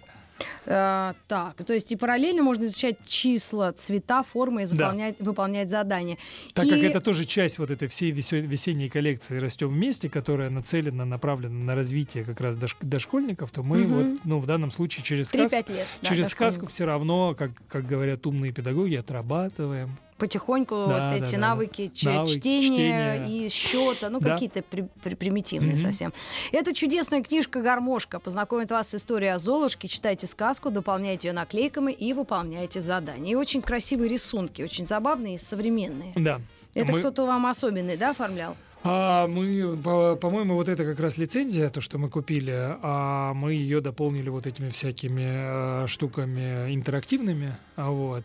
А, 0.66 1.14
так, 1.28 1.64
то 1.64 1.72
есть 1.72 1.90
и 1.92 1.96
параллельно 1.96 2.42
можно 2.42 2.64
изучать 2.66 2.96
числа, 3.06 3.72
цвета, 3.72 4.22
формы 4.22 4.62
и 4.62 4.66
Да. 4.66 4.74
заполнять, 4.74 5.16
выполнять 5.18 5.70
задания. 5.70 6.18
Так 6.54 6.66
И- 6.66 6.70
как 6.70 6.78
это 6.78 7.00
тоже 7.00 7.24
часть 7.24 7.58
вот 7.58 7.70
этой 7.70 7.88
всей 7.88 8.10
весенней 8.10 8.88
коллекции 8.88 9.38
«Растем 9.38 9.68
вместе», 9.68 10.08
которая 10.08 10.50
нацелена, 10.50 11.04
направлена 11.04 11.64
на 11.64 11.74
развитие 11.74 12.24
как 12.24 12.40
раз 12.40 12.56
дош- 12.56 12.76
дошкольников, 12.80 13.50
то 13.50 13.62
мы 13.62 13.78
Мгм. 13.78 13.88
вот, 13.94 14.20
ну, 14.24 14.38
в 14.38 14.46
данном 14.46 14.70
случае 14.70 15.04
через 15.04 15.28
сказку, 15.28 15.48
3-5 15.56 15.68
лет. 15.70 15.86
да, 16.02 16.08
через 16.08 16.28
сказку 16.28 16.66
все 16.66 16.84
равно, 16.84 17.34
как, 17.34 17.50
как 17.68 17.86
говорят 17.86 18.26
умные 18.26 18.52
педагоги, 18.52 18.94
отрабатываем. 18.96 19.96
Потихоньку 20.20 20.74
Да, 20.74 20.80
вот 20.84 20.88
да, 20.96 21.14
эти 21.16 21.24
да, 21.24 21.30
да. 21.32 21.38
навыки, 21.38 21.90
ч- 21.94 22.08
Навыки, 22.08 22.38
чтения, 22.38 23.16
чтения. 23.24 23.46
и 23.46 23.48
счета, 23.48 24.10
ну 24.10 24.20
Да. 24.20 24.32
какие-то 24.34 24.62
при- 24.62 24.86
при- 25.02 25.14
примитивные 25.14 25.72
Мгм. 25.72 25.80
совсем. 25.80 26.12
Это 26.52 26.74
чудесная 26.74 27.22
книжка 27.22 27.62
«Гармошка». 27.62 28.20
Познакомит 28.20 28.70
вас 28.70 28.90
с 28.90 28.94
историей 28.96 29.30
о 29.30 29.38
Золушке. 29.38 29.88
Читайте 29.88 30.26
сказку, 30.26 30.70
дополняйте 30.70 31.28
ее 31.28 31.32
наклейками 31.34 31.90
и 31.92 32.12
выполняйте 32.12 32.80
задания. 32.80 33.32
И 33.32 33.34
очень 33.34 33.62
красивые 33.62 34.08
рисунки, 34.10 34.62
очень 34.62 34.86
забавные 34.86 35.36
и 35.36 35.38
современные. 35.38 36.12
Да. 36.14 36.40
Это 36.74 36.92
Мы- 36.92 36.98
кто-то 36.98 37.26
вам 37.26 37.46
особенный, 37.46 37.96
да, 37.96 38.10
оформлял? 38.10 38.56
А 38.82 39.26
мы, 39.26 39.76
по- 39.76 40.16
по-моему, 40.16 40.54
вот 40.54 40.68
это 40.68 40.84
как 40.84 41.00
раз 41.00 41.18
лицензия, 41.18 41.68
то, 41.68 41.80
что 41.80 41.98
мы 41.98 42.08
купили, 42.08 42.76
а 42.82 43.34
мы 43.34 43.52
ее 43.52 43.80
дополнили 43.80 44.28
вот 44.30 44.46
этими 44.46 44.70
всякими 44.70 45.84
э, 45.84 45.86
штуками 45.86 46.74
интерактивными, 46.74 47.56
а 47.76 47.90
вот. 47.90 48.24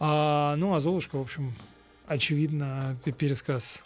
А, 0.00 0.56
ну, 0.56 0.74
а 0.74 0.80
Золушка, 0.80 1.16
в 1.16 1.20
общем, 1.20 1.54
очевидно, 2.06 2.96
пересказ 3.18 3.82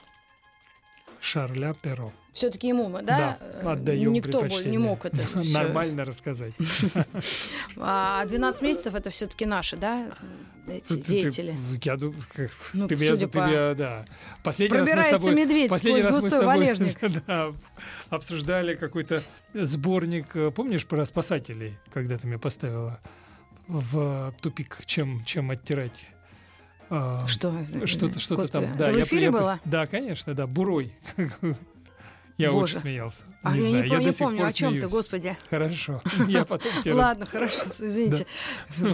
Шарля 1.20 1.74
Перо. 1.74 2.12
Все-таки 2.32 2.68
ему 2.68 2.88
мы, 2.88 3.02
да? 3.02 3.38
Да, 3.62 3.72
отдаем 3.72 4.12
Никто 4.12 4.40
предпочтение. 4.40 4.70
не 4.72 4.78
мог 4.78 5.04
это. 5.04 5.18
Нормально 5.52 6.04
рассказать. 6.04 6.54
А 7.76 8.24
12 8.26 8.62
месяцев 8.62 8.94
это 8.94 9.10
все-таки 9.10 9.46
наши, 9.46 9.76
да? 9.76 10.12
Эти 10.66 10.94
деятели. 11.00 11.54
Я 11.82 11.96
думаю, 11.96 12.22
Ну, 12.72 12.88
ты 12.88 12.96
меня, 12.96 13.16
ты 13.16 13.26
меня- 13.26 13.74
да. 13.74 14.04
Последний 14.42 14.78
раз 14.78 14.90
мы 14.90 15.02
с 15.02 15.06
тобой, 15.10 15.34
медведь 15.34 15.68
последний 15.68 16.02
раз 16.02 16.14
мы 16.14 16.20
с 16.20 16.24
густой 16.24 16.40
тобой, 16.40 16.56
валежник. 16.56 17.24
да, 17.26 17.52
обсуждали 18.10 18.74
какой-то 18.74 19.22
сборник, 19.52 20.34
э, 20.34 20.50
помнишь 20.50 20.86
про 20.86 21.04
спасателей, 21.06 21.76
когда 21.92 22.16
ты 22.18 22.26
меня 22.26 22.38
поставила 22.38 23.00
в 23.68 24.32
тупик, 24.40 24.82
чем 24.86 25.24
чем 25.24 25.50
оттирать. 25.50 26.08
а, 26.90 27.26
Что? 27.26 27.64
Что-то, 27.86 28.18
что-то 28.20 28.42
Господи, 28.42 28.66
там. 28.66 28.76
Да, 28.76 28.90
это 28.90 29.00
в 29.00 29.02
эфире 29.04 29.24
я- 29.24 29.32
было? 29.32 29.60
Да, 29.64 29.86
конечно, 29.86 30.34
да. 30.34 30.46
Бурой. 30.46 30.92
Я 32.36 32.50
Боже. 32.50 32.64
очень 32.64 32.78
смеялся. 32.78 33.22
А 33.42 33.56
я 33.56 33.62
не, 33.62 33.68
знаю, 33.68 33.84
пом- 33.84 33.98
не 33.98 34.04
до 34.06 34.12
сих 34.12 34.18
помню, 34.18 34.46
о 34.46 34.52
чем 34.52 34.80
ты, 34.80 34.88
господи. 34.88 35.36
Хорошо. 35.50 36.02
Я 36.28 36.44
потом 36.44 36.72
тебе 36.82 36.94
Ладно, 36.94 37.26
хорошо, 37.26 37.62
извините, 37.68 38.26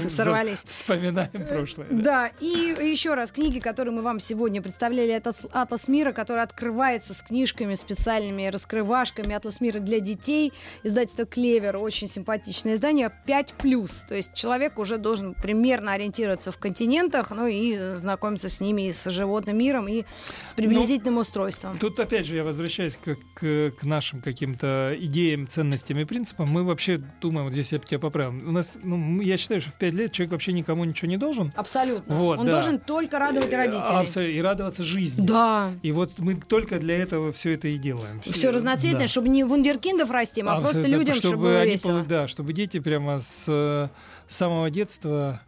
сорвались. 0.09 0.63
Вспоминаем 0.67 1.47
прошлое. 1.49 1.87
да. 1.91 2.31
И 2.41 2.47
еще 2.47 3.15
раз, 3.15 3.33
книги, 3.33 3.59
которые 3.59 3.95
мы 3.95 4.03
вам 4.03 4.21
сегодня 4.21 4.61
представляли, 4.61 5.11
это 5.13 5.31
«Атл- 5.31 5.51
«Атлас 5.53 5.89
мира», 5.89 6.13
который 6.13 6.43
открывается 6.43 7.15
с 7.15 7.23
книжками 7.23 7.75
специальными, 7.77 8.47
раскрывашками 8.49 9.35
«Атлас 9.35 9.61
мира 9.61 9.79
для 9.79 10.01
детей», 10.01 10.53
издательство 10.83 11.25
«Клевер», 11.25 11.77
очень 11.79 12.09
симпатичное 12.09 12.75
издание, 12.75 13.11
5+, 13.27 14.07
то 14.09 14.15
есть 14.15 14.35
человек 14.35 14.79
уже 14.79 14.99
должен 14.99 15.35
примерно 15.35 15.93
ориентироваться 15.93 16.53
в 16.53 16.59
континентах, 16.59 17.31
ну 17.31 17.47
и 17.47 17.95
знакомиться 17.95 18.49
с 18.49 18.61
ними, 18.61 18.89
и 18.89 18.93
с 18.93 19.11
животным 19.11 19.57
миром, 19.57 19.89
и 19.89 20.05
с 20.45 20.53
приблизительным 20.53 21.19
устройством. 21.19 21.79
Тут 21.79 21.99
опять 22.01 22.27
же 22.27 22.37
я 22.37 22.45
возвращаюсь 22.45 22.97
к, 22.97 23.17
к- 23.35 23.71
к 23.79 23.85
нашим 23.85 24.21
каким-то 24.21 24.95
идеям, 24.99 25.47
ценностям 25.49 25.99
и 25.99 26.05
принципам. 26.05 26.49
Мы 26.51 26.63
вообще 26.65 27.01
думаем, 27.21 27.45
вот 27.47 27.53
здесь 27.53 27.73
я 27.73 27.79
бы 27.79 27.85
тебя 27.85 27.99
поправил. 27.99 28.33
У 28.49 28.53
нас, 28.53 28.77
ну, 28.83 29.21
я 29.21 29.37
считаю, 29.37 29.61
что 29.61 29.71
в 29.71 29.79
5 29.79 29.95
лет 29.95 30.13
человек 30.13 30.33
вообще 30.33 30.53
никому 30.53 30.85
ничего 30.85 31.09
не 31.11 31.17
должен. 31.17 31.53
Абсолютно. 31.57 32.15
Вот, 32.17 32.39
Он 32.41 32.47
да. 32.47 32.53
должен 32.53 32.79
только 32.79 33.19
радовать 33.19 33.53
родителей. 33.53 33.81
Абсолютно. 34.01 34.33
И 34.37 34.41
радоваться 34.43 34.85
жизни. 34.85 35.25
Да. 35.27 35.73
И 35.83 35.93
вот 35.93 36.19
мы 36.19 36.35
только 36.35 36.79
для 36.79 36.97
этого 36.97 37.33
все 37.33 37.53
это 37.55 37.69
и 37.69 37.77
делаем. 37.79 38.21
Все 38.31 38.51
разноцветное, 38.51 39.03
Да. 39.03 39.09
чтобы 39.09 39.29
не 39.29 39.45
вундеркиндов 39.45 40.11
растим, 40.11 40.49
а 40.49 40.57
просто 40.61 40.79
Абсолютно. 40.81 40.97
людям, 40.99 41.15
чтобы, 41.15 41.37
было 41.37 41.59
они 41.61 41.73
весело. 41.73 42.05
да, 42.09 42.29
чтобы 42.29 42.53
дети 42.53 42.79
прямо 42.81 43.19
с 43.21 43.47
э, 43.49 43.89
самого 44.29 44.71
детства 44.71 45.41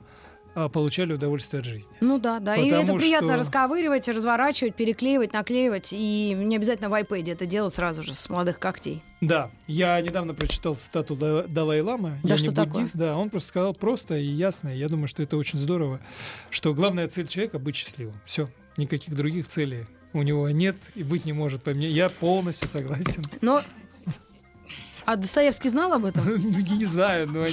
получали 0.55 1.13
удовольствие 1.15 1.61
от 1.61 1.67
жизни. 1.67 1.91
Ну 2.01 2.19
да, 2.19 2.41
да. 2.41 2.57
и 2.57 2.69
Потому 2.71 2.83
это 2.83 2.95
приятно 2.95 3.29
что- 3.31 3.37
расковыривать, 3.39 4.09
разворачивать, 4.09 4.75
переклеивать, 4.75 5.33
наклеивать. 5.33 5.89
И 5.93 6.35
не 6.37 6.57
обязательно 6.57 6.89
в 6.91 6.95
iPad 6.95 7.31
это 7.33 7.47
делать 7.47 7.73
сразу 7.75 8.03
же 8.03 8.15
с 8.15 8.29
молодых 8.29 8.59
когтей. 8.59 9.03
Да, 9.21 9.51
я 9.67 10.01
недавно 10.01 10.35
прочитал 10.35 10.75
цитату 10.75 11.17
Да- 11.17 11.45
Далай-Лама. 11.49 12.19
Да 12.23 12.31
я 12.31 12.37
что 12.39 12.51
не 12.51 12.55
такое? 12.55 12.73
буддист, 12.75 12.97
да, 12.97 13.17
он 13.17 13.31
просто 13.31 13.49
сказал 13.49 13.75
просто 13.75 14.17
и 14.17 14.27
ясно. 14.27 14.69
и 14.69 14.79
Я 14.79 14.89
думаю, 14.89 15.09
что 15.09 15.23
это 15.23 15.37
очень 15.37 15.59
здорово, 15.59 16.01
что 16.51 16.75
главная 16.75 17.09
цель 17.09 17.27
человека 17.29 17.59
быть 17.59 17.77
счастливым. 17.77 18.15
Все, 18.25 18.49
никаких 18.77 19.15
других 19.17 19.49
целей 19.49 19.87
у 20.13 20.23
него 20.23 20.49
нет 20.51 20.77
и 20.95 21.03
быть 21.03 21.25
не 21.25 21.33
может. 21.33 21.63
По 21.63 21.71
мне, 21.71 21.89
я 21.89 22.09
полностью 22.11 22.69
согласен. 22.69 23.23
Но... 23.41 23.63
А 25.05 25.17
Достоевский 25.17 25.69
знал 25.69 25.93
об 25.93 26.05
этом? 26.05 26.25
Ну, 26.27 26.37
Я 26.37 26.77
не 26.77 26.85
знаю, 26.85 27.29
но 27.29 27.45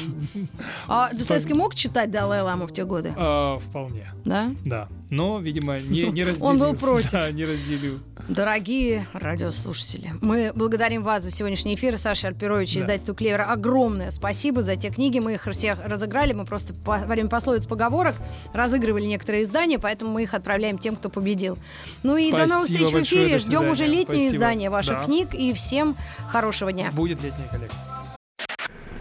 А 0.88 1.12
Достоевский 1.14 1.54
мог 1.54 1.76
читать 1.76 2.12
Далай-Ламу 2.12 2.68
в 2.68 2.74
те 2.74 2.86
годы? 2.86 3.14
а, 3.18 3.58
вполне, 3.60 4.08
Да? 4.26 4.52
да. 4.66 4.88
Но, 5.10 5.40
видимо, 5.40 5.80
не, 5.80 6.04
не 6.04 6.24
разделил. 6.24 6.46
Он 6.46 6.60
был 6.60 6.74
против. 6.76 7.12
Да, 7.12 7.32
не 7.32 7.44
разделил. 7.44 8.00
Дорогие 8.28 9.08
радиослушатели, 9.14 10.14
мы 10.22 10.52
благодарим 10.54 11.02
вас 11.02 11.24
за 11.24 11.32
сегодняшний 11.32 11.74
эфир. 11.74 11.98
Саша 11.98 12.28
Альпирович, 12.28 12.76
Да. 12.76 12.82
издательству 12.82 13.16
Клевера, 13.16 13.46
огромное 13.52 14.12
спасибо 14.12 14.62
за 14.62 14.76
те 14.76 14.92
книги. 14.92 15.18
Мы 15.18 15.34
их 15.34 15.48
все 15.52 15.74
разыграли. 15.74 16.34
Мы 16.34 16.46
просто 16.46 16.76
по- 16.76 17.00
во 17.00 17.06
время 17.08 17.28
пословиц 17.30 17.66
поговорок 17.66 18.16
разыгрывали 18.54 19.06
некоторые 19.06 19.44
издания, 19.44 19.80
поэтому 19.80 20.12
мы 20.12 20.22
их 20.24 20.36
отправляем 20.36 20.78
тем, 20.78 20.96
кто 20.96 21.10
победил. 21.10 21.58
Ну 22.04 22.18
и 22.18 22.30
до 22.32 22.46
новых 22.46 22.68
Спасибо 22.68 22.86
встреч 22.86 23.02
в 23.02 23.04
эфире. 23.06 23.38
Ждем 23.40 23.68
уже 23.72 23.86
летнее 23.88 24.04
Спасибо. 24.22 24.28
издание 24.38 24.70
ваших 24.70 25.00
Да. 25.00 25.06
книг. 25.06 25.34
И 25.34 25.52
всем 25.54 25.96
хорошего 26.28 26.72
дня. 26.72 26.92
Будет 26.92 27.20
летняя 27.40 27.48
коллекция. 27.50 27.80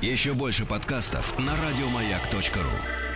Еще 0.01 0.33
больше 0.35 0.65
подкастов 0.65 1.39
на 1.39 1.53
радиомаяк.ру. 1.57 3.08